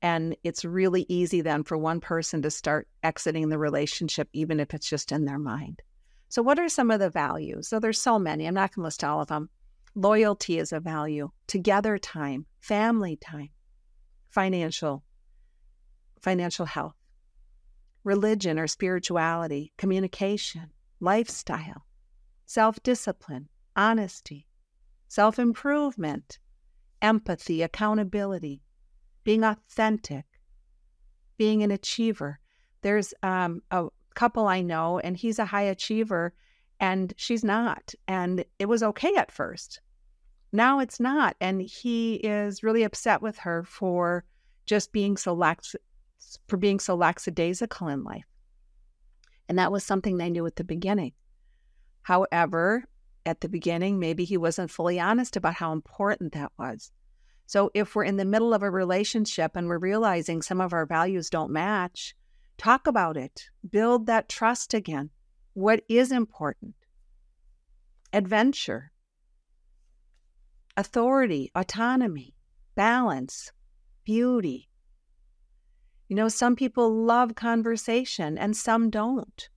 And 0.02 0.34
it's 0.42 0.64
really 0.64 1.06
easy 1.08 1.42
then 1.42 1.62
for 1.62 1.78
one 1.78 2.00
person 2.00 2.42
to 2.42 2.50
start 2.50 2.88
exiting 3.04 3.50
the 3.50 3.58
relationship, 3.58 4.28
even 4.32 4.58
if 4.58 4.74
it's 4.74 4.90
just 4.90 5.12
in 5.12 5.26
their 5.26 5.38
mind. 5.38 5.80
So, 6.30 6.42
what 6.42 6.60
are 6.60 6.68
some 6.68 6.92
of 6.92 7.00
the 7.00 7.10
values? 7.10 7.68
So, 7.68 7.80
there's 7.80 8.00
so 8.00 8.18
many. 8.18 8.46
I'm 8.46 8.54
not 8.54 8.74
going 8.74 8.82
to 8.82 8.86
list 8.86 9.02
all 9.02 9.20
of 9.20 9.28
them. 9.28 9.50
Loyalty 9.96 10.58
is 10.58 10.72
a 10.72 10.78
value, 10.78 11.30
together 11.48 11.98
time, 11.98 12.46
family 12.60 13.16
time, 13.16 13.50
financial 14.30 15.02
financial 16.22 16.66
health, 16.66 16.94
religion 18.04 18.58
or 18.58 18.68
spirituality, 18.68 19.72
communication, 19.76 20.70
lifestyle, 21.00 21.84
self 22.46 22.80
discipline, 22.84 23.48
honesty, 23.74 24.46
self 25.08 25.36
improvement, 25.36 26.38
empathy, 27.02 27.60
accountability, 27.62 28.62
being 29.24 29.42
authentic, 29.42 30.26
being 31.36 31.64
an 31.64 31.72
achiever. 31.72 32.38
There's 32.82 33.12
um, 33.24 33.62
a 33.72 33.88
couple 34.20 34.46
I 34.46 34.61
know, 34.61 34.98
and 34.98 35.16
he's 35.16 35.38
a 35.38 35.46
high 35.46 35.62
achiever, 35.62 36.35
and 36.78 37.14
she's 37.16 37.42
not. 37.42 37.94
And 38.06 38.44
it 38.59 38.66
was 38.66 38.83
okay 38.83 39.14
at 39.16 39.33
first. 39.33 39.80
Now 40.52 40.80
it's 40.80 41.00
not. 41.00 41.37
And 41.40 41.62
he 41.62 42.16
is 42.16 42.62
really 42.62 42.83
upset 42.83 43.22
with 43.22 43.38
her 43.38 43.64
for 43.64 44.24
just 44.66 44.92
being 44.92 45.16
so 45.16 45.33
lax, 45.33 45.74
for 46.48 46.59
being 46.59 46.80
so 46.80 46.96
lackadaisical 46.96 47.88
in 47.88 48.04
life. 48.04 48.26
And 49.48 49.59
that 49.59 49.72
was 49.72 49.85
something 49.85 50.18
they 50.18 50.28
knew 50.28 50.44
at 50.44 50.56
the 50.56 50.64
beginning. 50.64 51.12
However, 52.02 52.85
at 53.24 53.40
the 53.40 53.48
beginning, 53.48 53.98
maybe 53.98 54.24
he 54.24 54.37
wasn't 54.37 54.70
fully 54.70 55.00
honest 55.00 55.35
about 55.37 55.54
how 55.54 55.72
important 55.72 56.35
that 56.35 56.52
was. 56.59 56.92
So 57.46 57.70
if 57.72 57.94
we're 57.94 58.04
in 58.04 58.18
the 58.18 58.26
middle 58.26 58.52
of 58.52 58.62
a 58.62 58.70
relationship 58.70 59.52
and 59.56 59.66
we're 59.66 59.78
realizing 59.78 60.42
some 60.42 60.61
of 60.61 60.74
our 60.74 60.85
values 60.85 61.30
don't 61.30 61.52
match, 61.52 62.14
talk 62.61 62.87
about 62.87 63.16
it, 63.16 63.49
build 63.70 64.07
that 64.07 64.29
trust 64.29 64.75
again. 64.75 65.11
What 65.55 65.83
is 65.88 66.12
important? 66.12 66.75
Adventure, 68.12 68.92
authority, 70.77 71.51
autonomy, 71.55 72.35
balance, 72.75 73.51
beauty, 74.05 74.70
you 76.11 76.16
know, 76.16 76.29
some 76.29 76.57
people 76.57 76.92
love 76.92 77.37
conversation 77.37 78.37
and 78.37 78.57
some 78.57 78.90
don't. 78.90 79.49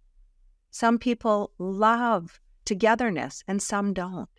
Some 0.70 1.00
people 1.00 1.52
love 1.58 2.40
togetherness 2.64 3.44
and 3.48 3.60
some 3.60 3.92
don't. 3.92 4.30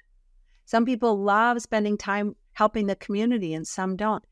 Some 0.65 0.85
people 0.85 1.21
love 1.21 1.61
spending 1.61 1.99
time 1.99 2.37
helping 2.53 2.87
the 2.87 2.95
community 2.95 3.53
and 3.53 3.67
some 3.67 3.97
don't. 3.97 4.25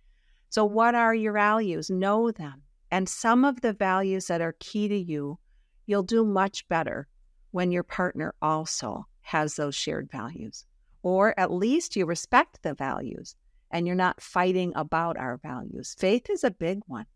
So, 0.49 0.64
what 0.64 0.95
are 0.95 1.12
your 1.12 1.33
values? 1.33 1.90
Know 1.90 2.31
them. 2.31 2.62
And 2.92 3.09
some 3.09 3.46
of 3.46 3.62
the 3.62 3.72
values 3.72 4.26
that 4.26 4.42
are 4.42 4.55
key 4.59 4.87
to 4.87 4.96
you, 4.96 5.38
you'll 5.87 6.02
do 6.02 6.26
much 6.26 6.68
better 6.68 7.09
when 7.50 7.72
your 7.72 7.83
partner 7.83 8.35
also 8.42 9.07
has 9.22 9.57
those 9.57 9.74
shared 9.74 10.11
values. 10.12 10.66
Or 11.02 11.33
at 11.40 11.50
least 11.50 11.96
you 11.96 12.05
respect 12.05 12.62
the 12.62 12.74
values 12.74 13.35
and 13.70 13.87
you're 13.87 13.96
not 13.96 14.20
fighting 14.20 14.74
about 14.76 15.16
our 15.16 15.38
values. 15.38 15.96
Faith 15.98 16.28
is 16.28 16.44
a 16.44 16.50
big 16.50 16.81
one. 16.87 17.07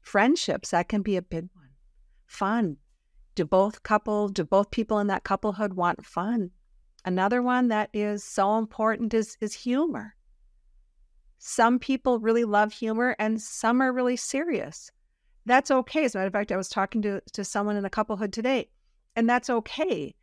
Friendships, 0.00 0.70
that 0.70 0.88
can 0.88 1.02
be 1.02 1.18
a 1.18 1.22
big 1.22 1.50
one. 1.52 1.68
Fun. 2.26 2.78
Do 3.34 3.44
both 3.44 3.82
couple, 3.82 4.28
do 4.28 4.42
both 4.42 4.70
people 4.70 5.00
in 5.00 5.08
that 5.08 5.24
couplehood 5.24 5.74
want 5.74 6.06
fun? 6.06 6.50
Another 7.04 7.42
one 7.42 7.68
that 7.68 7.90
is 7.92 8.24
so 8.24 8.56
important 8.56 9.12
is, 9.12 9.36
is 9.42 9.52
humor. 9.52 10.16
Some 11.38 11.78
people 11.78 12.20
really 12.20 12.44
love 12.44 12.72
humor 12.72 13.14
and 13.18 13.38
some 13.40 13.82
are 13.82 13.92
really 13.92 14.16
serious. 14.16 14.90
That's 15.46 15.70
okay. 15.70 16.04
As 16.04 16.14
a 16.14 16.18
matter 16.18 16.26
of 16.26 16.32
fact, 16.32 16.52
I 16.52 16.56
was 16.56 16.68
talking 16.68 17.02
to, 17.02 17.22
to 17.32 17.44
someone 17.44 17.76
in 17.76 17.84
a 17.84 17.90
couplehood 17.90 18.32
today, 18.32 18.68
and 19.14 19.28
that's 19.30 19.48
okay 19.48 20.14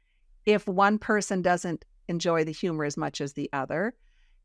if 0.45 0.67
one 0.67 0.99
person 0.99 1.41
doesn't 1.41 1.85
enjoy 2.09 2.43
the 2.43 2.51
humor 2.51 2.83
as 2.83 2.97
much 2.97 3.21
as 3.21 3.33
the 3.33 3.49
other, 3.53 3.95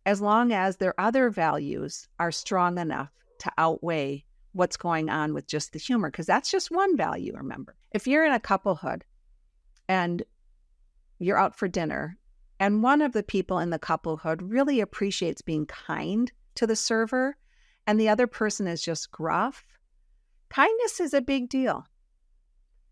as 0.07 0.21
long 0.21 0.53
as 0.53 0.77
their 0.77 0.99
other 0.99 1.31
values 1.31 2.09
are 2.21 2.31
strong 2.31 2.79
enough 2.79 3.11
to 3.41 3.53
outweigh 3.59 4.25
what's 4.53 4.77
going 4.77 5.11
on 5.11 5.35
with 5.35 5.47
just 5.47 5.73
the 5.73 5.79
humor, 5.79 6.11
because 6.11 6.27
that's 6.27 6.51
just 6.51 6.71
one 6.71 6.97
value, 6.97 7.33
remember. 7.37 7.75
If 7.93 8.07
you're 8.07 8.25
in 8.25 8.33
a 8.33 8.41
couplehood 8.41 9.05
and 9.89 10.23
you're 11.19 11.39
out 11.39 11.57
for 11.57 11.67
dinner, 11.67 12.17
and 12.61 12.83
one 12.83 13.03
of 13.03 13.13
the 13.13 13.23
people 13.23 13.59
in 13.59 13.71
the 13.71 13.79
couplehood 13.79 14.43
really 14.43 14.81
appreciates 14.81 15.43
being 15.43 15.67
kind 15.67 16.31
to 16.55 16.67
the 16.67 16.77
server 16.77 17.37
and 17.87 17.99
the 17.99 18.09
other 18.09 18.27
person 18.27 18.67
is 18.67 18.83
just 18.83 19.11
gruff, 19.11 19.65
kindness 20.49 21.01
is 21.01 21.15
a 21.15 21.21
big 21.21 21.49
deal. 21.49 21.85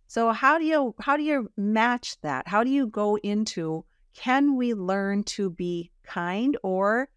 So 0.06 0.32
how 0.32 0.58
do 0.58 0.64
you 0.64 0.94
how 1.00 1.16
do 1.16 1.22
you 1.22 1.50
match 1.56 2.20
that? 2.20 2.46
How 2.46 2.62
do 2.62 2.70
you 2.70 2.86
go 2.86 3.16
into 3.18 3.84
can 4.14 4.56
we 4.56 4.72
learn 4.72 5.24
to 5.24 5.50
be 5.50 5.90
kind 6.04 6.56
or 6.62 7.08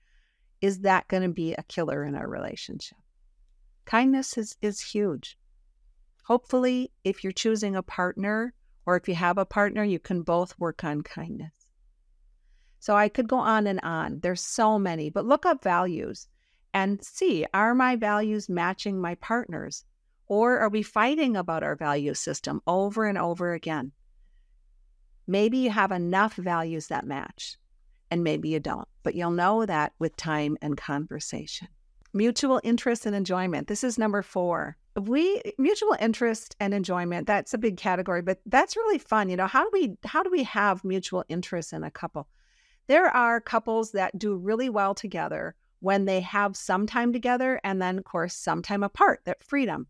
is 0.61 0.79
that 0.81 1.07
going 1.07 1.23
to 1.23 1.29
be 1.29 1.53
a 1.53 1.63
killer 1.63 2.03
in 2.03 2.15
our 2.15 2.27
relationship? 2.27 2.97
Kindness 3.85 4.37
is 4.37 4.57
is 4.61 4.81
huge. 4.81 5.37
Hopefully, 6.25 6.91
if 7.03 7.23
you're 7.23 7.31
choosing 7.31 7.75
a 7.75 7.83
partner 7.83 8.53
or 8.85 8.95
if 8.97 9.07
you 9.07 9.15
have 9.15 9.37
a 9.37 9.45
partner, 9.45 9.83
you 9.83 9.99
can 9.99 10.21
both 10.21 10.59
work 10.59 10.83
on 10.83 11.01
kindness. 11.01 11.53
So 12.79 12.95
I 12.95 13.09
could 13.09 13.27
go 13.27 13.37
on 13.37 13.67
and 13.67 13.79
on. 13.81 14.19
There's 14.21 14.41
so 14.41 14.79
many, 14.79 15.09
but 15.09 15.25
look 15.25 15.45
up 15.45 15.63
values 15.63 16.27
and 16.73 17.03
see 17.03 17.45
are 17.53 17.75
my 17.75 17.95
values 17.95 18.49
matching 18.49 18.99
my 18.99 19.15
partner's? 19.15 19.85
Or 20.29 20.59
are 20.59 20.69
we 20.69 20.83
fighting 20.83 21.35
about 21.35 21.63
our 21.63 21.75
value 21.75 22.13
system 22.13 22.61
over 22.67 23.05
and 23.05 23.17
over 23.17 23.53
again? 23.53 23.91
Maybe 25.27 25.57
you 25.57 25.71
have 25.71 25.91
enough 25.91 26.35
values 26.35 26.87
that 26.87 27.05
match, 27.05 27.57
and 28.11 28.23
maybe 28.23 28.49
you 28.49 28.59
don't, 28.59 28.87
but 29.03 29.15
you'll 29.15 29.31
know 29.31 29.65
that 29.65 29.93
with 29.99 30.15
time 30.15 30.55
and 30.61 30.77
conversation. 30.77 31.67
Mutual 32.13 32.61
interest 32.63 33.05
and 33.05 33.15
enjoyment. 33.15 33.67
This 33.67 33.83
is 33.83 33.97
number 33.97 34.21
four. 34.21 34.77
We 34.99 35.41
mutual 35.57 35.95
interest 35.99 36.55
and 36.59 36.73
enjoyment. 36.73 37.27
That's 37.27 37.53
a 37.53 37.59
big 37.59 37.77
category, 37.77 38.21
but 38.21 38.39
that's 38.45 38.75
really 38.75 38.97
fun. 38.97 39.29
You 39.29 39.37
know, 39.37 39.47
how 39.47 39.63
do 39.63 39.69
we 39.73 39.97
how 40.03 40.23
do 40.23 40.29
we 40.31 40.43
have 40.43 40.83
mutual 40.83 41.23
interest 41.29 41.73
in 41.73 41.83
a 41.83 41.91
couple? 41.91 42.27
There 42.87 43.07
are 43.07 43.39
couples 43.39 43.91
that 43.91 44.17
do 44.17 44.35
really 44.35 44.69
well 44.69 44.95
together 44.95 45.55
when 45.79 46.05
they 46.05 46.21
have 46.21 46.55
some 46.55 46.87
time 46.87 47.13
together 47.13 47.61
and 47.63 47.81
then 47.81 47.99
of 47.99 48.03
course 48.03 48.35
some 48.35 48.61
time 48.61 48.83
apart, 48.83 49.21
that 49.25 49.43
freedom. 49.43 49.87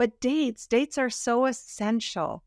But 0.00 0.18
dates, 0.18 0.66
dates 0.66 0.96
are 0.96 1.10
so 1.10 1.44
essential 1.44 2.42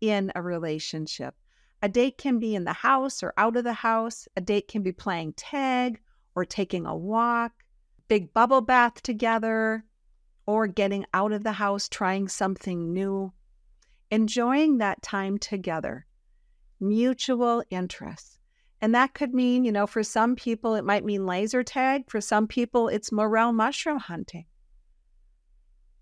in 0.00 0.32
a 0.34 0.42
relationship. 0.42 1.36
A 1.80 1.88
date 1.88 2.18
can 2.18 2.40
be 2.40 2.56
in 2.56 2.64
the 2.64 2.72
house 2.72 3.22
or 3.22 3.32
out 3.36 3.56
of 3.56 3.62
the 3.62 3.72
house. 3.72 4.26
A 4.36 4.40
date 4.40 4.66
can 4.66 4.82
be 4.82 4.90
playing 4.90 5.34
tag 5.34 6.00
or 6.34 6.44
taking 6.44 6.84
a 6.84 6.96
walk, 6.96 7.52
big 8.08 8.34
bubble 8.34 8.62
bath 8.62 9.00
together, 9.00 9.84
or 10.44 10.66
getting 10.66 11.06
out 11.14 11.30
of 11.30 11.44
the 11.44 11.52
house, 11.52 11.88
trying 11.88 12.26
something 12.26 12.92
new. 12.92 13.32
Enjoying 14.10 14.78
that 14.78 15.02
time 15.02 15.38
together, 15.38 16.04
mutual 16.80 17.62
interests. 17.70 18.40
And 18.80 18.92
that 18.96 19.14
could 19.14 19.32
mean, 19.32 19.64
you 19.64 19.70
know, 19.70 19.86
for 19.86 20.02
some 20.02 20.34
people, 20.34 20.74
it 20.74 20.84
might 20.84 21.04
mean 21.04 21.26
laser 21.26 21.62
tag. 21.62 22.10
For 22.10 22.20
some 22.20 22.48
people, 22.48 22.88
it's 22.88 23.12
morel 23.12 23.52
mushroom 23.52 24.00
hunting. 24.00 24.46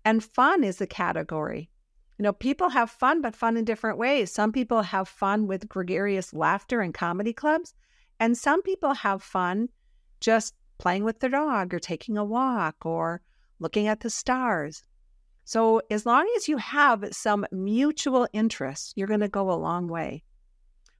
And 0.03 0.23
fun 0.23 0.63
is 0.63 0.81
a 0.81 0.87
category. 0.87 1.69
You 2.17 2.23
know, 2.23 2.33
people 2.33 2.69
have 2.69 2.89
fun, 2.91 3.21
but 3.21 3.35
fun 3.35 3.57
in 3.57 3.65
different 3.65 3.97
ways. 3.97 4.31
Some 4.31 4.51
people 4.51 4.81
have 4.83 5.07
fun 5.07 5.47
with 5.47 5.69
gregarious 5.69 6.33
laughter 6.33 6.81
and 6.81 6.93
comedy 6.93 7.33
clubs, 7.33 7.73
and 8.19 8.37
some 8.37 8.61
people 8.61 8.93
have 8.93 9.23
fun 9.23 9.69
just 10.19 10.53
playing 10.77 11.03
with 11.03 11.19
their 11.19 11.29
dog 11.29 11.73
or 11.73 11.79
taking 11.79 12.17
a 12.17 12.23
walk 12.23 12.85
or 12.85 13.21
looking 13.59 13.87
at 13.87 14.01
the 14.01 14.09
stars. 14.09 14.83
So, 15.45 15.81
as 15.89 16.05
long 16.05 16.31
as 16.37 16.47
you 16.47 16.57
have 16.57 17.07
some 17.11 17.45
mutual 17.51 18.27
interests, 18.33 18.93
you're 18.95 19.07
going 19.07 19.19
to 19.21 19.27
go 19.27 19.51
a 19.51 19.53
long 19.53 19.87
way. 19.87 20.23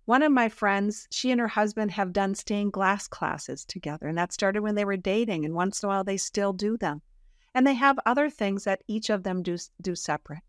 One 0.05 0.23
of 0.23 0.31
my 0.31 0.49
friends, 0.49 1.07
she 1.11 1.31
and 1.31 1.39
her 1.39 1.47
husband 1.47 1.91
have 1.91 2.11
done 2.11 2.33
stained 2.33 2.73
glass 2.73 3.07
classes 3.07 3.63
together, 3.63 4.07
and 4.07 4.17
that 4.17 4.33
started 4.33 4.61
when 4.61 4.75
they 4.75 4.85
were 4.85 4.97
dating, 4.97 5.45
and 5.45 5.53
once 5.53 5.81
in 5.81 5.87
a 5.87 5.89
while 5.89 6.03
they 6.03 6.17
still 6.17 6.53
do 6.53 6.77
them. 6.77 7.01
And 7.53 7.67
they 7.67 7.73
have 7.73 7.99
other 8.05 8.29
things 8.29 8.63
that 8.63 8.83
each 8.87 9.09
of 9.09 9.23
them 9.23 9.43
do, 9.43 9.57
do 9.81 9.95
separate. 9.95 10.43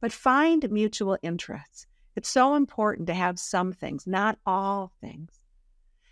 But 0.00 0.12
find 0.12 0.70
mutual 0.70 1.18
interests. 1.22 1.86
It's 2.16 2.28
so 2.28 2.54
important 2.54 3.06
to 3.06 3.14
have 3.14 3.38
some 3.38 3.72
things, 3.72 4.06
not 4.06 4.38
all 4.44 4.92
things. 5.00 5.38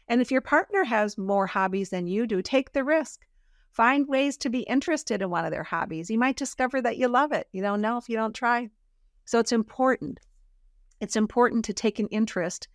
And 0.07 0.21
if 0.21 0.31
your 0.31 0.41
partner 0.41 0.85
has 0.85 1.19
more 1.19 1.47
hobbies 1.47 1.91
than 1.91 2.07
you 2.07 2.27
do, 2.27 2.41
take 2.41 2.73
the 2.73 2.85
risk. 2.85 3.27
Find 3.73 4.09
ways 4.09 4.37
to 4.39 4.51
be 4.51 4.61
interested 4.61 5.23
in 5.23 5.31
one 5.31 5.45
of 5.45 5.51
their 5.51 5.65
hobbies. 5.65 6.11
You 6.11 6.19
might 6.19 6.37
discover 6.37 6.81
that 6.83 6.97
you 6.97 7.09
love 7.09 7.33
it. 7.33 7.47
You 7.53 7.63
don't 7.63 7.81
know 7.81 7.99
if 7.99 8.09
you 8.09 8.17
don't 8.17 8.35
try. 8.35 8.71
So 9.25 9.39
it's 9.39 9.53
important. 9.53 10.19
It's 11.01 11.17
important 11.17 11.65
to 11.67 11.73
take 11.73 11.99
an 11.99 12.09
interest 12.09 12.69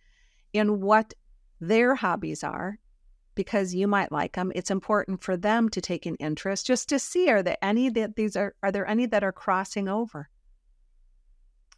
in 0.52 0.80
what 0.80 1.12
their 1.60 1.94
hobbies 1.94 2.44
are 2.44 2.78
because 3.34 3.74
you 3.74 3.86
might 3.86 4.12
like 4.12 4.34
them. 4.34 4.52
It's 4.54 4.70
important 4.70 5.22
for 5.22 5.36
them 5.36 5.68
to 5.70 5.80
take 5.80 6.06
an 6.06 6.16
interest 6.16 6.66
just 6.66 6.88
to 6.88 6.98
see 6.98 7.28
are 7.30 7.42
there 7.42 7.58
any 7.62 7.88
that 7.90 8.16
these 8.16 8.36
are 8.36 8.54
are 8.62 8.72
there 8.72 8.86
any 8.86 9.06
that 9.06 9.24
are 9.24 9.32
crossing 9.32 9.88
over? 9.88 10.28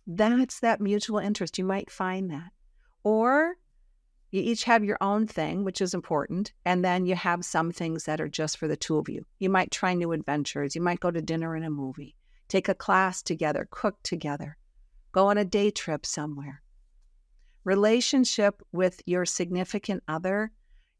That's 0.06 0.60
that 0.60 0.80
mutual 0.80 1.18
interest. 1.18 1.58
You 1.58 1.64
might 1.64 1.90
find 1.90 2.30
that. 2.30 2.50
Or 3.02 3.54
you 4.30 4.42
each 4.42 4.64
have 4.64 4.84
your 4.84 4.98
own 5.00 5.26
thing, 5.26 5.64
which 5.64 5.80
is 5.80 5.94
important, 5.94 6.52
and 6.64 6.84
then 6.84 7.06
you 7.06 7.14
have 7.14 7.44
some 7.44 7.72
things 7.72 8.04
that 8.04 8.20
are 8.20 8.28
just 8.28 8.58
for 8.58 8.68
the 8.68 8.76
two 8.76 8.98
of 8.98 9.08
you. 9.08 9.24
You 9.38 9.50
might 9.50 9.70
try 9.70 9.94
new 9.94 10.12
adventures. 10.12 10.74
You 10.74 10.82
might 10.82 11.00
go 11.00 11.10
to 11.10 11.22
dinner 11.22 11.54
and 11.54 11.64
a 11.64 11.70
movie, 11.70 12.16
take 12.48 12.68
a 12.68 12.74
class 12.74 13.22
together, 13.22 13.66
cook 13.70 13.96
together, 14.02 14.56
go 15.12 15.28
on 15.28 15.38
a 15.38 15.44
day 15.44 15.70
trip 15.70 16.04
somewhere. 16.04 16.62
Relationship 17.64 18.62
with 18.72 19.00
your 19.06 19.24
significant 19.24 20.02
other 20.06 20.52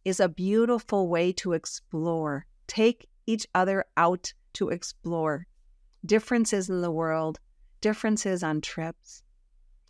is 0.07 0.21
a 0.21 0.29
beautiful 0.29 1.09
way 1.09 1.33
to 1.33 1.53
explore. 1.53 2.47
Take 2.69 3.09
each 3.27 3.45
other 3.57 3.85
out 3.97 4.33
to 4.53 4.69
explore 4.69 5.49
differences 6.05 6.71
in 6.71 6.81
the 6.81 6.93
world, 6.93 7.41
differences 7.81 8.45
on 8.45 8.61
trips, 8.61 9.25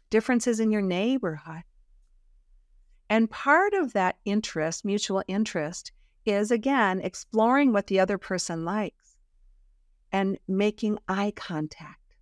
differences 0.09 0.59
in 0.59 0.71
your 0.71 0.81
neighborhood. 0.81 1.65
And 3.11 3.31
part 3.31 3.75
of 3.75 3.93
that 3.93 4.17
interest, 4.25 4.87
mutual 4.87 5.23
interest, 5.29 5.93
is 6.25 6.51
again 6.51 7.03
exploring 7.03 7.75
what 7.75 7.87
the 7.87 8.01
other 8.01 8.17
person 8.17 8.65
likes 8.65 9.19
and 10.13 10.39
making 10.49 10.99
eye 11.07 11.35
contact, 11.37 12.17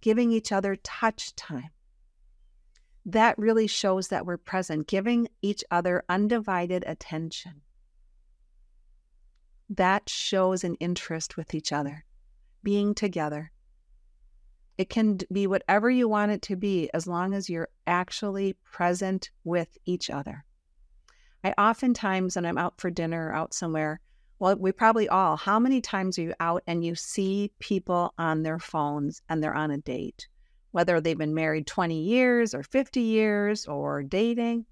giving 0.00 0.30
each 0.30 0.52
other 0.52 0.76
touch 0.76 1.34
time 1.34 1.70
that 3.06 3.38
really 3.38 3.68
shows 3.68 4.08
that 4.08 4.26
we're 4.26 4.36
present, 4.36 4.88
giving 4.88 5.28
each 5.40 5.62
other 5.70 6.02
undivided 6.08 6.84
attention. 6.86 7.62
That 9.70 10.08
shows 10.08 10.64
an 10.64 10.74
interest 10.76 11.36
with 11.36 11.54
each 11.54 11.72
other, 11.72 12.04
being 12.64 12.94
together. 12.94 13.52
It 14.76 14.90
can 14.90 15.18
be 15.32 15.46
whatever 15.46 15.88
you 15.88 16.08
want 16.08 16.32
it 16.32 16.42
to 16.42 16.56
be 16.56 16.90
as 16.92 17.06
long 17.06 17.32
as 17.32 17.48
you're 17.48 17.68
actually 17.86 18.56
present 18.64 19.30
with 19.44 19.78
each 19.86 20.10
other. 20.10 20.44
I 21.44 21.54
oftentimes, 21.56 22.34
when 22.34 22.44
I'm 22.44 22.58
out 22.58 22.80
for 22.80 22.90
dinner 22.90 23.28
or 23.28 23.34
out 23.34 23.54
somewhere, 23.54 24.00
well, 24.40 24.56
we 24.56 24.72
probably 24.72 25.08
all, 25.08 25.36
how 25.36 25.60
many 25.60 25.80
times 25.80 26.18
are 26.18 26.22
you 26.22 26.34
out 26.40 26.62
and 26.66 26.84
you 26.84 26.96
see 26.96 27.52
people 27.60 28.12
on 28.18 28.42
their 28.42 28.58
phones 28.58 29.22
and 29.28 29.42
they're 29.42 29.54
on 29.54 29.70
a 29.70 29.78
date? 29.78 30.26
Whether 30.76 31.00
they've 31.00 31.16
been 31.16 31.32
married 31.32 31.66
20 31.66 31.98
years 32.02 32.52
or 32.52 32.62
50 32.62 33.00
years 33.00 33.64
or 33.64 34.02
dating. 34.02 34.66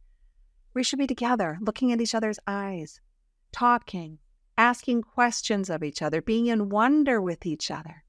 We 0.75 0.83
should 0.83 0.99
be 0.99 1.07
together, 1.07 1.57
looking 1.63 1.93
at 1.93 2.01
each 2.03 2.15
other's 2.15 2.39
eyes, 2.47 3.01
talking, 3.53 4.19
asking 4.59 5.01
questions 5.01 5.71
of 5.71 5.83
each 5.83 6.03
other, 6.03 6.21
being 6.21 6.49
in 6.49 6.69
wonder 6.69 7.23
with 7.23 7.47
each 7.47 7.71
other. 7.71 8.05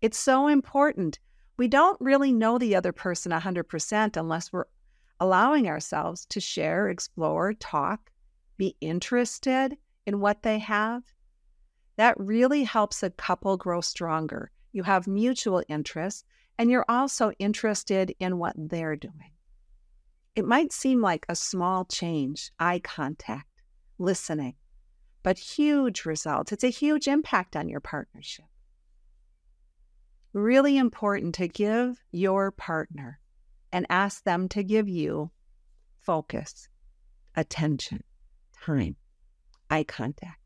It's 0.00 0.16
so 0.16 0.46
important. 0.46 1.18
We 1.56 1.66
don't 1.66 2.00
really 2.00 2.32
know 2.32 2.56
the 2.56 2.76
other 2.76 2.92
person 2.92 3.32
100% 3.32 4.16
unless 4.16 4.52
we're 4.52 4.66
allowing 5.18 5.66
ourselves 5.66 6.24
to 6.26 6.38
share, 6.38 6.88
explore, 6.88 7.52
talk, 7.54 8.12
be 8.58 8.76
interested 8.80 9.76
in 10.06 10.20
what 10.20 10.44
they 10.44 10.60
have. 10.60 11.02
That 11.96 12.14
really 12.16 12.62
helps 12.62 13.02
a 13.02 13.10
couple 13.10 13.56
grow 13.56 13.80
stronger. 13.80 14.52
You 14.70 14.84
have 14.84 15.08
mutual 15.08 15.64
interests 15.66 16.22
and 16.62 16.70
you're 16.70 16.84
also 16.88 17.32
interested 17.40 18.14
in 18.20 18.38
what 18.38 18.54
they're 18.56 18.94
doing. 18.94 19.32
It 20.36 20.44
might 20.44 20.72
seem 20.72 21.00
like 21.00 21.26
a 21.28 21.34
small 21.34 21.84
change, 21.84 22.52
eye 22.56 22.78
contact, 22.78 23.64
listening, 23.98 24.54
but 25.24 25.40
huge 25.40 26.04
results. 26.04 26.52
It's 26.52 26.62
a 26.62 26.68
huge 26.68 27.08
impact 27.08 27.56
on 27.56 27.68
your 27.68 27.80
partnership. 27.80 28.44
Really 30.32 30.78
important 30.78 31.34
to 31.34 31.48
give 31.48 32.00
your 32.12 32.52
partner 32.52 33.18
and 33.72 33.84
ask 33.90 34.22
them 34.22 34.48
to 34.50 34.62
give 34.62 34.88
you 34.88 35.32
focus, 35.98 36.68
attention, 37.34 38.04
time, 38.64 38.94
eye 39.68 39.82
contact. 39.82 40.38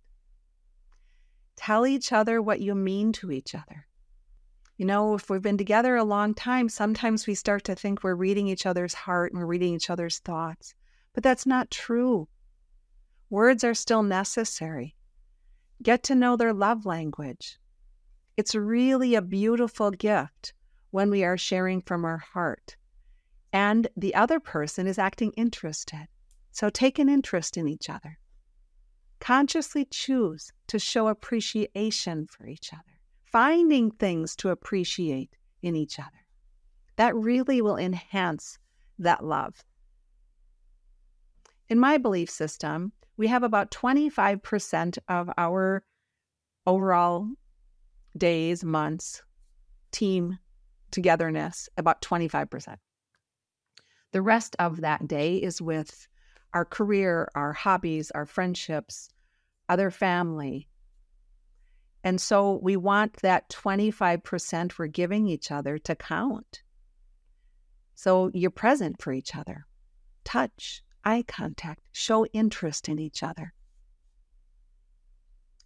Tell 1.57 1.87
each 1.87 2.11
other 2.11 2.41
what 2.41 2.61
you 2.61 2.75
mean 2.75 3.13
to 3.13 3.31
each 3.31 3.55
other. 3.55 3.87
You 4.77 4.87
know, 4.87 5.15
if 5.15 5.31
we've 5.31 5.43
been 5.43 5.59
together 5.59 5.97
a 5.97 6.05
long 6.05 6.35
time, 6.35 6.69
sometimes 6.69 7.27
we 7.27 7.35
start 7.35 7.65
to 7.65 7.75
think 7.75 8.03
we're 8.03 8.15
reading 8.15 8.49
each 8.49 8.67
other's 8.67 8.95
heart 8.95 9.33
and 9.33 9.41
we're 9.41 9.47
reading 9.47 9.75
each 9.75 9.91
other's 9.91 10.19
thoughts. 10.19 10.75
But 11.13 11.23
that's 11.23 11.47
not 11.47 11.71
true. 11.71 12.29
Words 13.31 13.65
are 13.65 13.75
still 13.75 14.03
necessary. 14.03 14.95
Get 15.83 16.03
to 16.05 16.15
know 16.15 16.37
their 16.37 16.53
love 16.53 16.85
language. 16.85 17.59
It's 18.37 18.55
really 18.55 19.15
a 19.15 19.23
beautiful 19.23 19.91
gift 19.91 20.53
when 20.91 21.11
we 21.11 21.25
are 21.25 21.39
sharing 21.39 21.81
from 21.81 22.05
our 22.05 22.19
heart 22.19 22.77
and 23.57 23.89
the 23.97 24.15
other 24.15 24.39
person 24.39 24.87
is 24.87 24.99
acting 24.99 25.33
interested. 25.33 26.09
So 26.53 26.69
take 26.69 26.99
an 26.99 27.09
interest 27.09 27.57
in 27.57 27.67
each 27.67 27.89
other. 27.89 28.19
Consciously 29.19 29.87
choose 29.87 30.53
to 30.67 30.79
show 30.79 31.09
appreciation 31.09 32.27
for 32.27 32.47
each 32.47 32.75
other, 32.75 32.96
finding 33.31 33.91
things 33.91 34.37
to 34.37 34.51
appreciate 34.51 35.37
in 35.63 35.75
each 35.77 35.99
other. 35.99 36.25
That 36.97 37.15
really 37.15 37.61
will 37.61 37.77
enhance 37.77 38.59
that 38.99 39.25
love. 39.25 39.65
In 41.69 41.79
my 41.79 41.99
belief 41.99 42.31
system, 42.31 42.93
we 43.17 43.27
have 43.27 43.43
about 43.43 43.71
25% 43.71 44.99
of 45.09 45.31
our 45.37 45.83
overall 46.67 47.29
days, 48.17 48.65
months, 48.65 49.23
team 49.91 50.39
togetherness, 50.91 51.69
about 51.77 52.01
25%. 52.03 52.77
The 54.13 54.23
rest 54.23 54.57
of 54.59 54.81
that 54.81 55.07
day 55.09 55.37
is 55.37 55.61
with 55.61 56.09
our 56.55 56.65
career, 56.65 57.29
our 57.35 57.53
hobbies, 57.53 58.11
our 58.13 58.25
friendships, 58.25 59.11
other 59.69 59.91
family. 59.91 60.69
And 62.07 62.21
so 62.21 62.61
we 62.63 62.77
want 62.77 63.17
that 63.23 63.51
25% 63.51 64.79
we're 64.79 64.87
giving 64.87 65.27
each 65.27 65.51
other 65.51 65.77
to 65.79 65.97
count. 65.97 66.63
So 67.97 68.31
you're 68.33 68.53
present 68.53 69.03
for 69.03 69.13
each 69.13 69.35
other. 69.35 69.67
Touch, 70.23 70.85
eye 71.05 71.25
contact, 71.27 71.81
show 71.91 72.25
interest 72.27 72.89
in 72.89 73.01
each 73.01 73.25
other. 73.25 73.53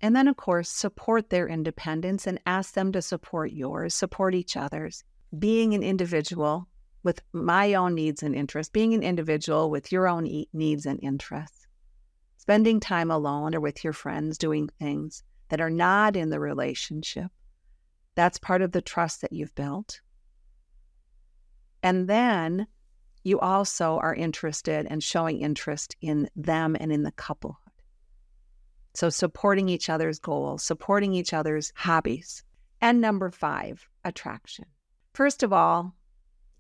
And 0.01 0.17
then, 0.17 0.29
of 0.29 0.39
course, 0.39 0.71
support 0.71 1.29
their 1.29 1.47
independence 1.47 2.27
and 2.27 2.41
ask 2.47 2.73
them 2.73 2.91
to 2.93 3.03
support 3.03 3.53
yours, 3.53 3.93
support 3.95 4.35
each 4.35 4.57
other's. 4.57 5.05
Being 5.39 5.75
an 5.75 5.83
individual 5.83 6.69
with 7.03 7.21
my 7.35 7.75
own 7.75 7.95
needs 7.95 8.23
and 8.23 8.35
interests, 8.35 8.73
being 8.73 8.95
an 8.95 9.03
individual 9.03 9.69
with 9.69 9.93
your 9.93 10.09
own 10.09 10.27
e- 10.27 10.49
needs 10.55 10.87
and 10.87 10.99
interests, 11.03 11.67
spending 12.39 12.81
time 12.81 13.11
alone 13.11 13.55
or 13.55 13.61
with 13.61 13.85
your 13.85 13.93
friends 13.93 14.39
doing 14.39 14.71
things 14.79 15.23
that 15.51 15.61
are 15.61 15.71
not 15.71 16.17
in 16.17 16.31
the 16.31 16.41
relationship. 16.41 17.31
That's 18.15 18.39
part 18.39 18.63
of 18.63 18.73
the 18.73 18.81
trust 18.81 19.21
that 19.21 19.33
you've 19.33 19.55
built. 19.55 20.01
And 21.83 22.09
then 22.09 22.67
you 23.23 23.39
also 23.39 23.99
are 23.99 24.15
interested 24.15 24.87
and 24.89 25.03
showing 25.03 25.41
interest 25.41 25.97
in 26.01 26.29
them 26.35 26.77
and 26.79 26.93
in 26.93 27.03
the 27.03 27.13
couplehood. 27.13 27.57
So, 28.95 29.09
supporting 29.11 29.69
each 29.69 29.89
other's 29.89 30.19
goals, 30.19 30.65
supporting 30.65 31.15
each 31.15 31.33
other's 31.33 31.73
hobbies. 31.77 32.43
And 32.81 33.01
number 33.01 33.31
five, 33.31 33.87
attraction. 34.05 34.65
First 35.13 35.43
of 35.43 35.53
all, 35.53 35.95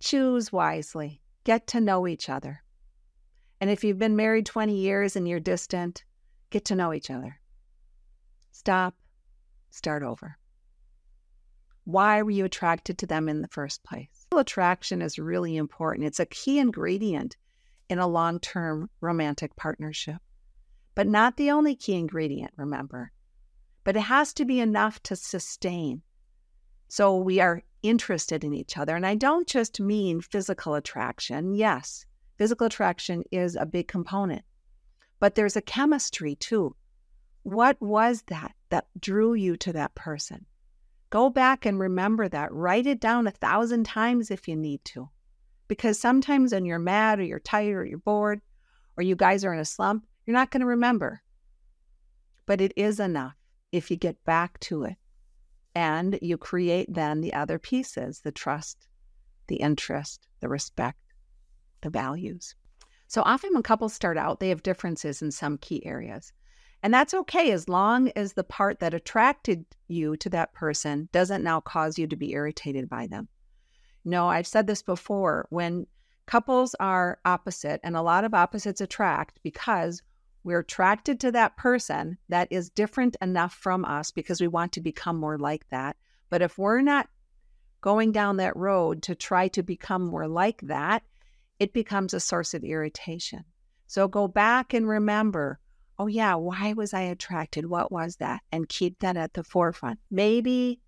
choose 0.00 0.53
wisely, 0.53 1.22
get 1.44 1.66
to 1.68 1.81
know 1.81 2.07
each 2.07 2.29
other. 2.29 2.62
And 3.61 3.70
if 3.70 3.85
you've 3.85 3.98
been 3.98 4.16
married 4.16 4.46
20 4.46 4.74
years 4.74 5.16
and 5.16 5.26
you're 5.26 5.40
distant, 5.40 6.05
get 6.50 6.66
to 6.66 6.74
know 6.74 6.92
each 6.92 7.11
other. 7.11 7.39
Stop, 8.61 8.94
start 9.70 10.03
over. 10.03 10.37
Why 11.85 12.20
were 12.20 12.31
you 12.31 12.44
attracted 12.44 12.99
to 12.99 13.07
them 13.07 13.27
in 13.27 13.40
the 13.40 13.49
first 13.49 13.83
place? 13.85 14.27
Attraction 14.37 15.01
is 15.01 15.18
really 15.18 15.57
important. 15.57 16.07
It's 16.07 16.20
a 16.20 16.27
key 16.27 16.59
ingredient 16.59 17.38
in 17.88 17.99
a 17.99 18.07
long 18.07 18.38
term 18.38 18.90
romantic 19.01 19.57
partnership, 19.57 20.18
but 20.94 21.07
not 21.07 21.38
the 21.38 21.51
only 21.53 21.75
key 21.75 21.94
ingredient, 21.94 22.53
remember. 22.59 23.12
But 23.83 23.96
it 23.96 24.01
has 24.01 24.35
to 24.35 24.44
be 24.44 24.61
enough 24.61 25.03
to 25.05 25.16
sustain. 25.16 26.03
So 26.88 27.16
we 27.16 27.40
are 27.40 27.62
interested 27.83 28.44
in 28.44 28.53
each 28.53 28.77
other. 28.77 28.94
And 28.94 29.07
I 29.07 29.14
don't 29.14 29.49
just 29.49 29.81
mean 29.81 30.20
physical 30.20 30.75
attraction. 30.75 31.55
Yes, 31.55 32.05
physical 32.37 32.66
attraction 32.66 33.25
is 33.33 33.57
a 33.57 33.64
big 33.64 33.88
component, 33.88 34.42
but 35.18 35.35
there's 35.35 35.57
a 35.57 35.62
chemistry 35.62 36.35
too. 36.35 36.77
What 37.42 37.81
was 37.81 38.22
that 38.29 38.55
that 38.68 38.87
drew 38.98 39.35
you 39.35 39.57
to 39.59 39.72
that 39.72 39.94
person? 39.94 40.46
Go 41.11 41.31
back 41.31 41.66
and 41.66 41.79
remember 41.79 42.29
that. 42.29 42.53
Write 42.53 42.87
it 42.87 43.00
down 43.00 43.26
a 43.26 43.33
thousand 43.33 43.85
times 43.85 44.31
if 44.31 44.46
you 44.46 44.57
need 44.57 44.85
to. 44.87 45.09
Because 45.66 45.98
sometimes 45.98 46.53
when 46.53 46.64
you're 46.64 46.79
mad 46.79 47.18
or 47.18 47.24
you're 47.24 47.40
tired 47.40 47.79
or 47.79 47.85
you're 47.85 47.98
bored 47.98 48.40
or 48.96 49.03
you 49.03 49.16
guys 49.16 49.44
are 49.44 49.53
in 49.53 49.61
a 49.61 49.64
slump, 49.64 50.07
you're 50.26 50.37
not 50.37 50.50
going 50.50 50.61
to 50.61 50.66
remember. 50.66 51.22
But 52.46 52.61
it 52.61 52.72
is 52.76 53.00
enough 53.00 53.35
if 53.72 53.90
you 53.90 53.96
get 53.96 54.24
back 54.24 54.59
to 54.61 54.85
it 54.85 54.96
and 55.74 56.18
you 56.20 56.37
create 56.37 56.92
then 56.92 57.20
the 57.20 57.33
other 57.33 57.59
pieces 57.59 58.20
the 58.20 58.33
trust, 58.33 58.88
the 59.46 59.57
interest, 59.57 60.26
the 60.40 60.48
respect, 60.48 60.98
the 61.81 61.90
values. 61.90 62.55
So 63.07 63.22
often 63.24 63.53
when 63.53 63.62
couples 63.62 63.94
start 63.94 64.16
out, 64.16 64.40
they 64.40 64.50
have 64.50 64.62
differences 64.62 65.22
in 65.22 65.31
some 65.31 65.59
key 65.59 65.85
areas. 65.85 66.33
And 66.83 66.95
that's 66.95 67.14
okay 67.14 67.53
as 67.53 67.69
long 67.69 68.11
as 68.16 68.33
the 68.33 68.45
part 68.45 68.81
that 68.81 68.95
attracted 68.95 69.64
you 69.88 70.16
to 70.16 70.31
that 70.31 70.55
person 70.55 71.09
doesn't 71.12 71.45
now 71.45 71.61
cause 71.61 71.99
you 71.99 72.07
to 72.07 72.16
be 72.16 72.33
irritated 72.33 72.88
by 72.88 73.07
them. 73.07 73.29
No, 74.05 74.29
I've 74.29 74.47
said 74.47 74.66
this 74.66 74.83
before 74.83 75.47
when 75.51 75.87
couples 76.27 76.75
are 76.81 77.19
opposite, 77.25 77.81
and 77.83 77.97
a 77.97 78.03
lot 78.03 78.25
of 78.25 78.33
opposites 78.33 78.81
attract 78.81 79.40
because 79.43 80.03
we're 80.43 80.61
attracted 80.61 81.21
to 81.21 81.33
that 81.33 81.57
person 81.57 82.16
that 82.31 82.49
is 82.51 82.71
different 82.71 83.16
enough 83.21 83.53
from 83.53 83.85
us 83.85 84.11
because 84.11 84.40
we 84.40 84.49
want 84.49 84.73
to 84.73 84.81
become 84.81 85.16
more 85.16 85.37
like 85.37 85.69
that. 85.71 85.97
But 86.31 86.40
if 86.40 86.57
we're 86.57 86.81
not 86.81 87.11
going 87.83 88.12
down 88.12 88.38
that 88.38 88.57
road 88.57 89.03
to 89.03 89.14
try 89.14 89.49
to 89.49 89.62
become 89.62 90.07
more 90.07 90.29
like 90.29 90.61
that, 90.62 91.03
it 91.59 91.75
becomes 91.75 92.14
a 92.14 92.21
source 92.21 92.55
of 92.55 92.64
irritation. 92.64 93.45
So 93.87 94.09
go 94.09 94.29
back 94.29 94.73
and 94.73 94.88
remember 94.88 95.59
oh, 96.01 96.07
yeah, 96.07 96.35
why 96.35 96.73
was 96.73 96.95
I 96.95 97.03
attracted? 97.03 97.67
What 97.67 97.93
was 97.93 98.17
that? 98.17 98.41
And 98.51 98.67
keep 98.67 99.01
that 99.01 99.19
at 99.19 99.35
the 99.35 99.45
forefront. 99.45 99.99
Maybe 100.11 100.81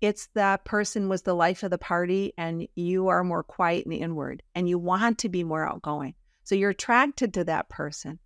it's 0.00 0.28
that 0.34 0.64
person 0.64 1.08
was 1.08 1.22
the 1.22 1.34
life 1.34 1.64
of 1.64 1.72
the 1.72 1.76
party 1.76 2.32
and 2.38 2.68
you 2.76 3.08
are 3.08 3.24
more 3.24 3.42
quiet 3.42 3.84
and 3.84 3.94
inward 3.94 4.44
and 4.54 4.68
you 4.68 4.78
want 4.78 5.18
to 5.18 5.28
be 5.28 5.42
more 5.42 5.68
outgoing. 5.68 6.14
So 6.44 6.54
you're 6.54 6.70
attracted 6.70 7.34
to 7.34 7.44
that 7.44 7.68
person. 7.68 8.20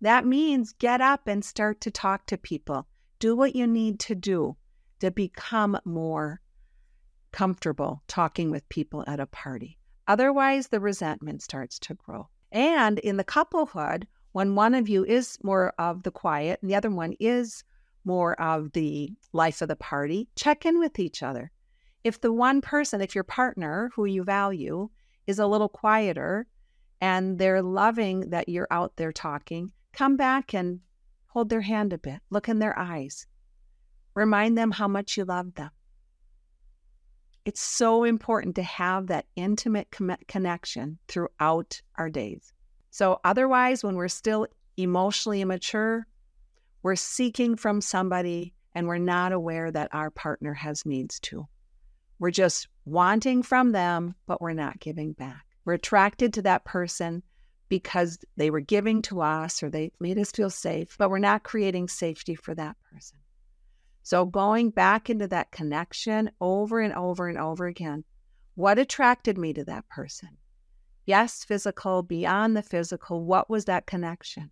That 0.00 0.24
means 0.24 0.72
get 0.72 1.00
up 1.00 1.26
and 1.26 1.44
start 1.44 1.80
to 1.80 1.90
talk 1.90 2.26
to 2.26 2.38
people. 2.38 2.86
Do 3.18 3.34
what 3.34 3.56
you 3.56 3.66
need 3.66 3.98
to 4.00 4.14
do 4.14 4.56
to 5.00 5.10
become 5.10 5.76
more 5.84 6.40
comfortable 7.32 8.04
talking 8.06 8.52
with 8.52 8.68
people 8.68 9.02
at 9.08 9.18
a 9.18 9.26
party. 9.26 9.78
Otherwise, 10.06 10.68
the 10.68 10.78
resentment 10.78 11.42
starts 11.42 11.80
to 11.80 11.94
grow. 11.94 12.28
And 12.52 13.00
in 13.00 13.16
the 13.16 13.24
couplehood, 13.24 14.06
when 14.32 14.54
one 14.54 14.74
of 14.74 14.88
you 14.88 15.04
is 15.04 15.38
more 15.42 15.72
of 15.78 16.02
the 16.02 16.10
quiet 16.10 16.58
and 16.60 16.70
the 16.70 16.74
other 16.74 16.90
one 16.90 17.14
is 17.20 17.64
more 18.04 18.40
of 18.40 18.72
the 18.72 19.12
life 19.32 19.62
of 19.62 19.68
the 19.68 19.76
party, 19.76 20.28
check 20.36 20.66
in 20.66 20.78
with 20.78 20.98
each 20.98 21.22
other. 21.22 21.50
If 22.02 22.20
the 22.20 22.32
one 22.32 22.60
person, 22.60 23.00
if 23.00 23.14
your 23.14 23.24
partner 23.24 23.90
who 23.94 24.06
you 24.06 24.24
value 24.24 24.90
is 25.26 25.38
a 25.38 25.46
little 25.46 25.68
quieter 25.68 26.46
and 27.00 27.38
they're 27.38 27.62
loving 27.62 28.30
that 28.30 28.48
you're 28.48 28.66
out 28.70 28.96
there 28.96 29.12
talking, 29.12 29.70
come 29.92 30.16
back 30.16 30.54
and 30.54 30.80
hold 31.28 31.48
their 31.48 31.60
hand 31.60 31.92
a 31.92 31.98
bit, 31.98 32.20
look 32.30 32.48
in 32.48 32.58
their 32.58 32.76
eyes, 32.78 33.26
remind 34.14 34.58
them 34.58 34.70
how 34.70 34.88
much 34.88 35.16
you 35.16 35.24
love 35.24 35.54
them. 35.54 35.70
It's 37.44 37.60
so 37.60 38.04
important 38.04 38.56
to 38.56 38.62
have 38.62 39.08
that 39.08 39.26
intimate 39.36 39.88
connection 40.28 40.98
throughout 41.08 41.82
our 41.96 42.08
days. 42.08 42.52
So, 42.92 43.20
otherwise, 43.24 43.82
when 43.82 43.96
we're 43.96 44.08
still 44.08 44.46
emotionally 44.76 45.40
immature, 45.40 46.06
we're 46.82 46.94
seeking 46.94 47.56
from 47.56 47.80
somebody 47.80 48.52
and 48.74 48.86
we're 48.86 48.98
not 48.98 49.32
aware 49.32 49.70
that 49.70 49.94
our 49.94 50.10
partner 50.10 50.52
has 50.52 50.84
needs 50.84 51.18
too. 51.18 51.48
We're 52.18 52.32
just 52.32 52.68
wanting 52.84 53.44
from 53.44 53.72
them, 53.72 54.14
but 54.26 54.42
we're 54.42 54.52
not 54.52 54.78
giving 54.78 55.14
back. 55.14 55.46
We're 55.64 55.72
attracted 55.72 56.34
to 56.34 56.42
that 56.42 56.66
person 56.66 57.22
because 57.70 58.18
they 58.36 58.50
were 58.50 58.60
giving 58.60 59.00
to 59.02 59.22
us 59.22 59.62
or 59.62 59.70
they 59.70 59.92
made 59.98 60.18
us 60.18 60.30
feel 60.30 60.50
safe, 60.50 60.94
but 60.98 61.08
we're 61.08 61.18
not 61.18 61.44
creating 61.44 61.88
safety 61.88 62.34
for 62.34 62.54
that 62.54 62.76
person. 62.92 63.16
So, 64.02 64.26
going 64.26 64.68
back 64.68 65.08
into 65.08 65.28
that 65.28 65.50
connection 65.50 66.30
over 66.42 66.80
and 66.80 66.92
over 66.92 67.26
and 67.26 67.38
over 67.38 67.66
again, 67.66 68.04
what 68.54 68.78
attracted 68.78 69.38
me 69.38 69.54
to 69.54 69.64
that 69.64 69.88
person? 69.88 70.28
Yes, 71.04 71.44
physical, 71.44 72.02
beyond 72.02 72.56
the 72.56 72.62
physical. 72.62 73.24
What 73.24 73.50
was 73.50 73.64
that 73.64 73.86
connection? 73.86 74.50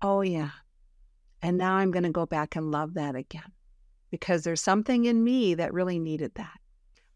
Oh, 0.00 0.20
yeah. 0.20 0.50
And 1.42 1.58
now 1.58 1.74
I'm 1.74 1.90
going 1.90 2.04
to 2.04 2.10
go 2.10 2.26
back 2.26 2.56
and 2.56 2.70
love 2.70 2.94
that 2.94 3.14
again 3.14 3.52
because 4.10 4.44
there's 4.44 4.60
something 4.60 5.04
in 5.04 5.22
me 5.22 5.54
that 5.54 5.72
really 5.72 5.98
needed 5.98 6.34
that. 6.36 6.58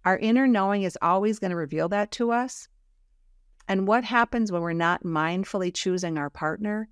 Our 0.05 0.19
inner 0.19 0.47
knowing 0.47 0.83
is 0.83 0.99
always 1.01 1.39
going 1.39 1.51
to 1.51 1.57
reveal 1.57 1.89
that 1.91 2.11
to 2.13 2.33
us. 2.33 2.69
And 3.69 3.87
what 3.87 4.05
happens 4.05 4.51
when 4.51 4.63
we're 4.63 4.73
not 4.73 5.05
mindfully 5.05 5.73
choosing 5.73 6.19
our 6.19 6.31
partner 6.31 6.89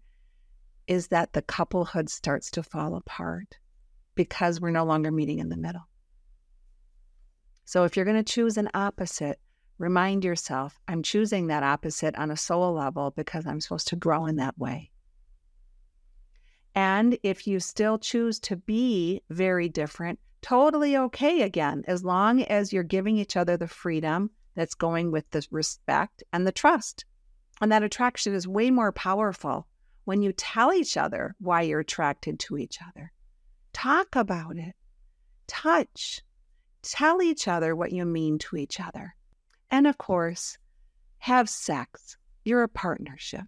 is 0.87 1.09
that 1.09 1.33
the 1.33 1.43
couplehood 1.43 2.09
starts 2.09 2.51
to 2.53 2.63
fall 2.63 2.95
apart. 2.95 3.59
because 4.15 4.61
we're 4.61 4.71
no 4.71 4.85
longer 4.85 5.11
meeting 5.11 5.39
in 5.39 5.49
the 5.49 5.57
middle. 5.57 5.89
So 7.65 7.85
if 7.85 7.97
you're 7.97 8.05
going 8.05 8.23
to 8.23 8.33
choose 8.33 8.59
an 8.59 8.69
opposite, 8.75 9.39
remind 9.81 10.25
yourself 10.25 10.79
I'm 10.87 11.03
choosing 11.03 11.49
that 11.49 11.65
opposite 11.65 12.15
on 12.17 12.31
a 12.31 12.37
soul 12.37 12.75
level 12.75 13.13
because 13.17 13.47
I'm 13.47 13.61
supposed 13.61 13.89
to 13.89 13.97
grow 13.97 14.27
in 14.27 14.37
that 14.37 14.57
way. 14.57 14.91
And 16.75 17.19
if 17.25 17.49
you 17.49 17.59
still 17.59 17.99
choose 17.99 18.39
to 18.41 18.57
be 18.57 19.23
very 19.31 19.69
different, 19.69 20.21
totally 20.43 20.97
okay 20.97 21.43
again, 21.43 21.83
as 21.89 22.05
long 22.05 22.43
as 22.43 22.73
you're 22.73 22.85
giving 22.85 23.17
each 23.17 23.37
other 23.37 23.57
the 23.57 23.67
freedom 23.67 24.31
that's 24.55 24.75
going 24.75 25.11
with 25.11 25.29
the 25.31 25.45
respect 25.51 26.23
and 26.33 26.47
the 26.47 26.53
trust. 26.53 27.05
And 27.61 27.73
that 27.73 27.83
attraction 27.83 28.35
is 28.35 28.47
way 28.47 28.71
more 28.71 28.93
powerful 28.93 29.67
when 30.05 30.23
you 30.23 30.33
tell 30.33 30.73
each 30.73 30.97
other 30.97 31.35
why 31.41 31.63
you're 31.63 31.81
attracted 31.81 32.39
to 32.41 32.57
each 32.57 32.79
other. 32.87 33.13
Talk 33.73 34.15
about 34.15 34.57
it, 34.57 34.75
touch, 35.47 36.23
Tell 36.83 37.21
each 37.21 37.47
other 37.47 37.77
what 37.77 37.93
you 37.93 38.05
mean 38.07 38.39
to 38.39 38.57
each 38.57 38.81
other. 38.81 39.15
And 39.71 39.87
of 39.87 39.99
course, 39.99 40.59
have 41.19 41.49
sex. 41.49 42.17
You're 42.45 42.63
a 42.63 42.69
partnership. 42.69 43.45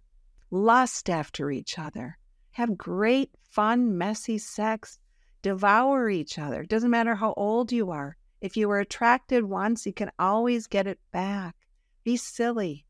Lust 0.51 1.09
after 1.09 1.51
each 1.51 1.77
other. 1.77 2.17
Have 2.51 2.77
great, 2.77 3.31
fun, 3.49 3.97
messy 3.97 4.37
sex. 4.37 4.99
Devour 5.41 6.09
each 6.09 6.39
other. 6.39 6.63
Doesn't 6.63 6.91
matter 6.91 7.15
how 7.15 7.33
old 7.35 7.71
you 7.71 7.91
are. 7.91 8.15
If 8.39 8.55
you 8.55 8.67
were 8.67 8.79
attracted 8.79 9.43
once, 9.43 9.85
you 9.85 9.93
can 9.93 10.11
always 10.19 10.67
get 10.67 10.87
it 10.87 10.99
back. 11.11 11.55
Be 12.03 12.17
silly. 12.17 12.85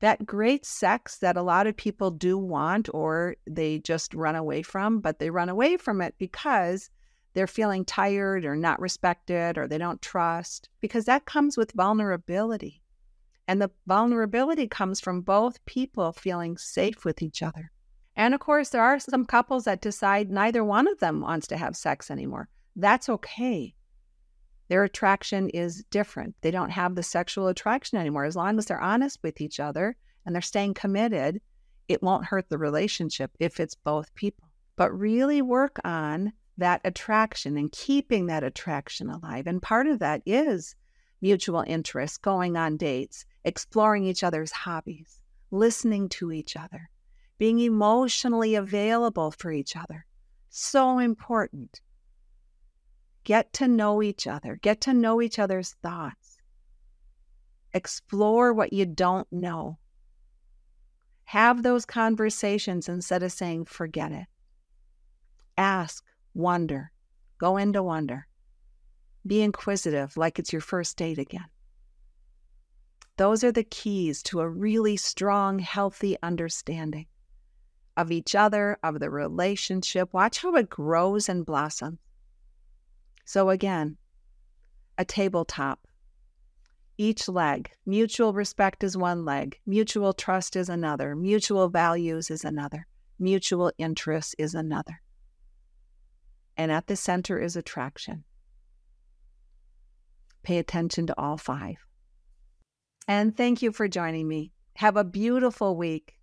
That 0.00 0.26
great 0.26 0.66
sex 0.66 1.18
that 1.18 1.36
a 1.36 1.42
lot 1.42 1.66
of 1.66 1.76
people 1.76 2.10
do 2.10 2.36
want 2.38 2.88
or 2.92 3.36
they 3.46 3.78
just 3.78 4.14
run 4.14 4.36
away 4.36 4.62
from, 4.62 5.00
but 5.00 5.18
they 5.18 5.30
run 5.30 5.48
away 5.48 5.76
from 5.78 6.00
it 6.00 6.14
because 6.18 6.90
they're 7.36 7.46
feeling 7.46 7.84
tired 7.84 8.46
or 8.46 8.56
not 8.56 8.80
respected 8.80 9.58
or 9.58 9.68
they 9.68 9.76
don't 9.76 10.00
trust, 10.00 10.70
because 10.80 11.04
that 11.04 11.26
comes 11.26 11.58
with 11.58 11.70
vulnerability. 11.72 12.80
And 13.46 13.60
the 13.60 13.70
vulnerability 13.86 14.66
comes 14.66 15.00
from 15.00 15.20
both 15.20 15.62
people 15.66 16.12
feeling 16.12 16.56
safe 16.56 17.04
with 17.04 17.20
each 17.20 17.42
other. 17.42 17.70
And 18.16 18.32
of 18.32 18.40
course, 18.40 18.70
there 18.70 18.82
are 18.82 18.98
some 18.98 19.26
couples 19.26 19.64
that 19.64 19.82
decide 19.82 20.30
neither 20.30 20.64
one 20.64 20.88
of 20.88 20.98
them 20.98 21.20
wants 21.20 21.46
to 21.48 21.58
have 21.58 21.76
sex 21.76 22.10
anymore. 22.10 22.48
That's 22.74 23.10
okay. 23.10 23.74
Their 24.68 24.84
attraction 24.84 25.50
is 25.50 25.84
different. 25.90 26.36
They 26.40 26.50
don't 26.50 26.70
have 26.70 26.94
the 26.94 27.02
sexual 27.02 27.48
attraction 27.48 27.98
anymore. 27.98 28.24
As 28.24 28.34
long 28.34 28.56
as 28.56 28.64
they're 28.64 28.80
honest 28.80 29.18
with 29.22 29.42
each 29.42 29.60
other 29.60 29.94
and 30.24 30.34
they're 30.34 30.40
staying 30.40 30.72
committed, 30.72 31.42
it 31.86 32.02
won't 32.02 32.24
hurt 32.24 32.48
the 32.48 32.56
relationship 32.56 33.30
if 33.38 33.60
it's 33.60 33.74
both 33.74 34.14
people. 34.14 34.48
But 34.76 34.98
really 34.98 35.42
work 35.42 35.78
on 35.84 36.32
that 36.58 36.80
attraction 36.84 37.56
and 37.56 37.70
keeping 37.72 38.26
that 38.26 38.44
attraction 38.44 39.10
alive. 39.10 39.46
And 39.46 39.60
part 39.60 39.86
of 39.86 39.98
that 39.98 40.22
is 40.24 40.74
mutual 41.20 41.64
interest, 41.66 42.22
going 42.22 42.56
on 42.56 42.76
dates, 42.76 43.24
exploring 43.44 44.04
each 44.04 44.22
other's 44.22 44.52
hobbies, 44.52 45.20
listening 45.50 46.08
to 46.08 46.32
each 46.32 46.56
other, 46.56 46.88
being 47.38 47.58
emotionally 47.58 48.54
available 48.54 49.30
for 49.30 49.50
each 49.52 49.76
other. 49.76 50.06
So 50.48 50.98
important. 50.98 51.80
Get 53.24 53.52
to 53.54 53.68
know 53.68 54.02
each 54.02 54.26
other, 54.26 54.56
get 54.62 54.80
to 54.82 54.94
know 54.94 55.20
each 55.20 55.38
other's 55.38 55.74
thoughts, 55.82 56.38
explore 57.74 58.52
what 58.52 58.72
you 58.72 58.86
don't 58.86 59.30
know. 59.32 59.78
Have 61.24 61.64
those 61.64 61.84
conversations 61.84 62.88
instead 62.88 63.24
of 63.24 63.32
saying, 63.32 63.64
forget 63.64 64.12
it. 64.12 64.26
Ask, 65.58 66.04
Wonder. 66.36 66.90
Go 67.38 67.56
into 67.56 67.82
wonder. 67.82 68.26
Be 69.26 69.40
inquisitive 69.40 70.18
like 70.18 70.38
it's 70.38 70.52
your 70.52 70.60
first 70.60 70.98
date 70.98 71.16
again. 71.16 71.46
Those 73.16 73.42
are 73.42 73.52
the 73.52 73.64
keys 73.64 74.22
to 74.24 74.40
a 74.40 74.48
really 74.48 74.98
strong, 74.98 75.58
healthy 75.58 76.18
understanding 76.22 77.06
of 77.96 78.12
each 78.12 78.34
other, 78.34 78.76
of 78.82 79.00
the 79.00 79.08
relationship. 79.08 80.12
Watch 80.12 80.42
how 80.42 80.54
it 80.56 80.68
grows 80.68 81.30
and 81.30 81.46
blossoms. 81.46 82.00
So, 83.24 83.48
again, 83.48 83.96
a 84.98 85.06
tabletop. 85.06 85.88
Each 86.98 87.30
leg, 87.30 87.70
mutual 87.86 88.34
respect 88.34 88.84
is 88.84 88.94
one 88.94 89.24
leg, 89.24 89.58
mutual 89.64 90.12
trust 90.12 90.54
is 90.54 90.68
another, 90.68 91.16
mutual 91.16 91.70
values 91.70 92.30
is 92.30 92.44
another, 92.44 92.86
mutual 93.18 93.72
interest 93.78 94.34
is 94.38 94.54
another 94.54 95.00
and 96.56 96.72
at 96.72 96.86
the 96.86 96.96
center 96.96 97.38
is 97.40 97.56
attraction. 97.56 98.24
Pay 100.42 100.58
attention 100.58 101.06
to 101.08 101.18
all 101.18 101.36
five. 101.36 101.76
And 103.08 103.36
thank 103.36 103.62
you 103.62 103.72
for 103.72 103.88
joining 103.88 104.26
me. 104.26 104.52
Have 104.76 104.96
a 104.96 105.04
beautiful 105.04 105.76
week. 105.76 106.14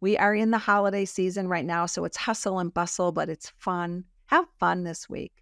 We 0.00 0.16
are 0.16 0.34
in 0.34 0.50
the 0.50 0.58
holiday 0.58 1.04
season 1.04 1.48
right 1.48 1.64
now, 1.64 1.86
so 1.86 2.04
it's 2.04 2.16
hustle 2.16 2.58
and 2.58 2.72
bustle, 2.72 3.12
but 3.12 3.28
it's 3.28 3.52
fun. 3.56 4.04
Have 4.26 4.46
fun 4.58 4.84
this 4.84 5.08
week. 5.08 5.32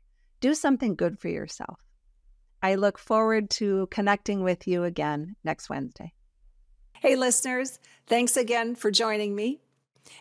Do 0.40 0.54
something 0.54 0.94
good 0.94 1.18
for 1.18 1.28
yourself. 1.28 1.80
I 2.62 2.76
look 2.76 2.98
forward 2.98 3.50
to 3.50 3.88
connecting 3.90 4.42
with 4.42 4.66
you 4.66 4.84
again 4.84 5.36
next 5.44 5.68
Wednesday. 5.68 6.12
Hey, 6.94 7.16
listeners, 7.16 7.78
thanks 8.06 8.36
again 8.36 8.74
for 8.74 8.90
joining 8.90 9.34
me. 9.34 9.60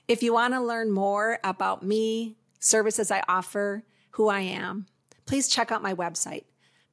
If 0.07 0.23
you 0.23 0.33
want 0.33 0.53
to 0.53 0.59
learn 0.59 0.91
more 0.91 1.39
about 1.43 1.83
me, 1.83 2.35
services 2.63 3.11
I 3.11 3.23
offer, 3.27 3.83
who 4.11 4.29
I 4.29 4.41
am, 4.41 4.87
please 5.25 5.47
check 5.47 5.71
out 5.71 5.81
my 5.81 5.93
website, 5.93 6.45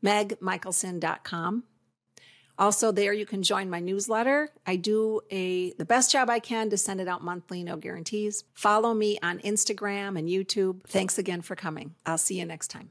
megmichaelson.com. 0.05 1.65
Also, 2.59 2.93
there 2.93 3.15
you 3.15 3.25
can 3.25 3.43
join 3.43 3.71
my 3.71 3.81
newsletter. 3.81 4.51
I 4.67 4.77
do 4.77 5.23
a 5.31 5.73
the 5.73 5.87
best 5.87 6.13
job 6.13 6.29
I 6.29 6.41
can 6.41 6.69
to 6.69 6.77
send 6.77 7.01
it 7.01 7.09
out 7.09 7.25
monthly, 7.25 7.65
no 7.65 7.77
guarantees. 7.77 8.45
Follow 8.53 8.93
me 8.93 9.19
on 9.23 9.39
Instagram 9.39 10.19
and 10.19 10.29
YouTube. 10.29 10.83
Thanks 10.87 11.17
again 11.17 11.41
for 11.41 11.57
coming. 11.57 11.95
I'll 12.05 12.19
see 12.19 12.39
you 12.39 12.45
next 12.45 12.69
time. 12.69 12.91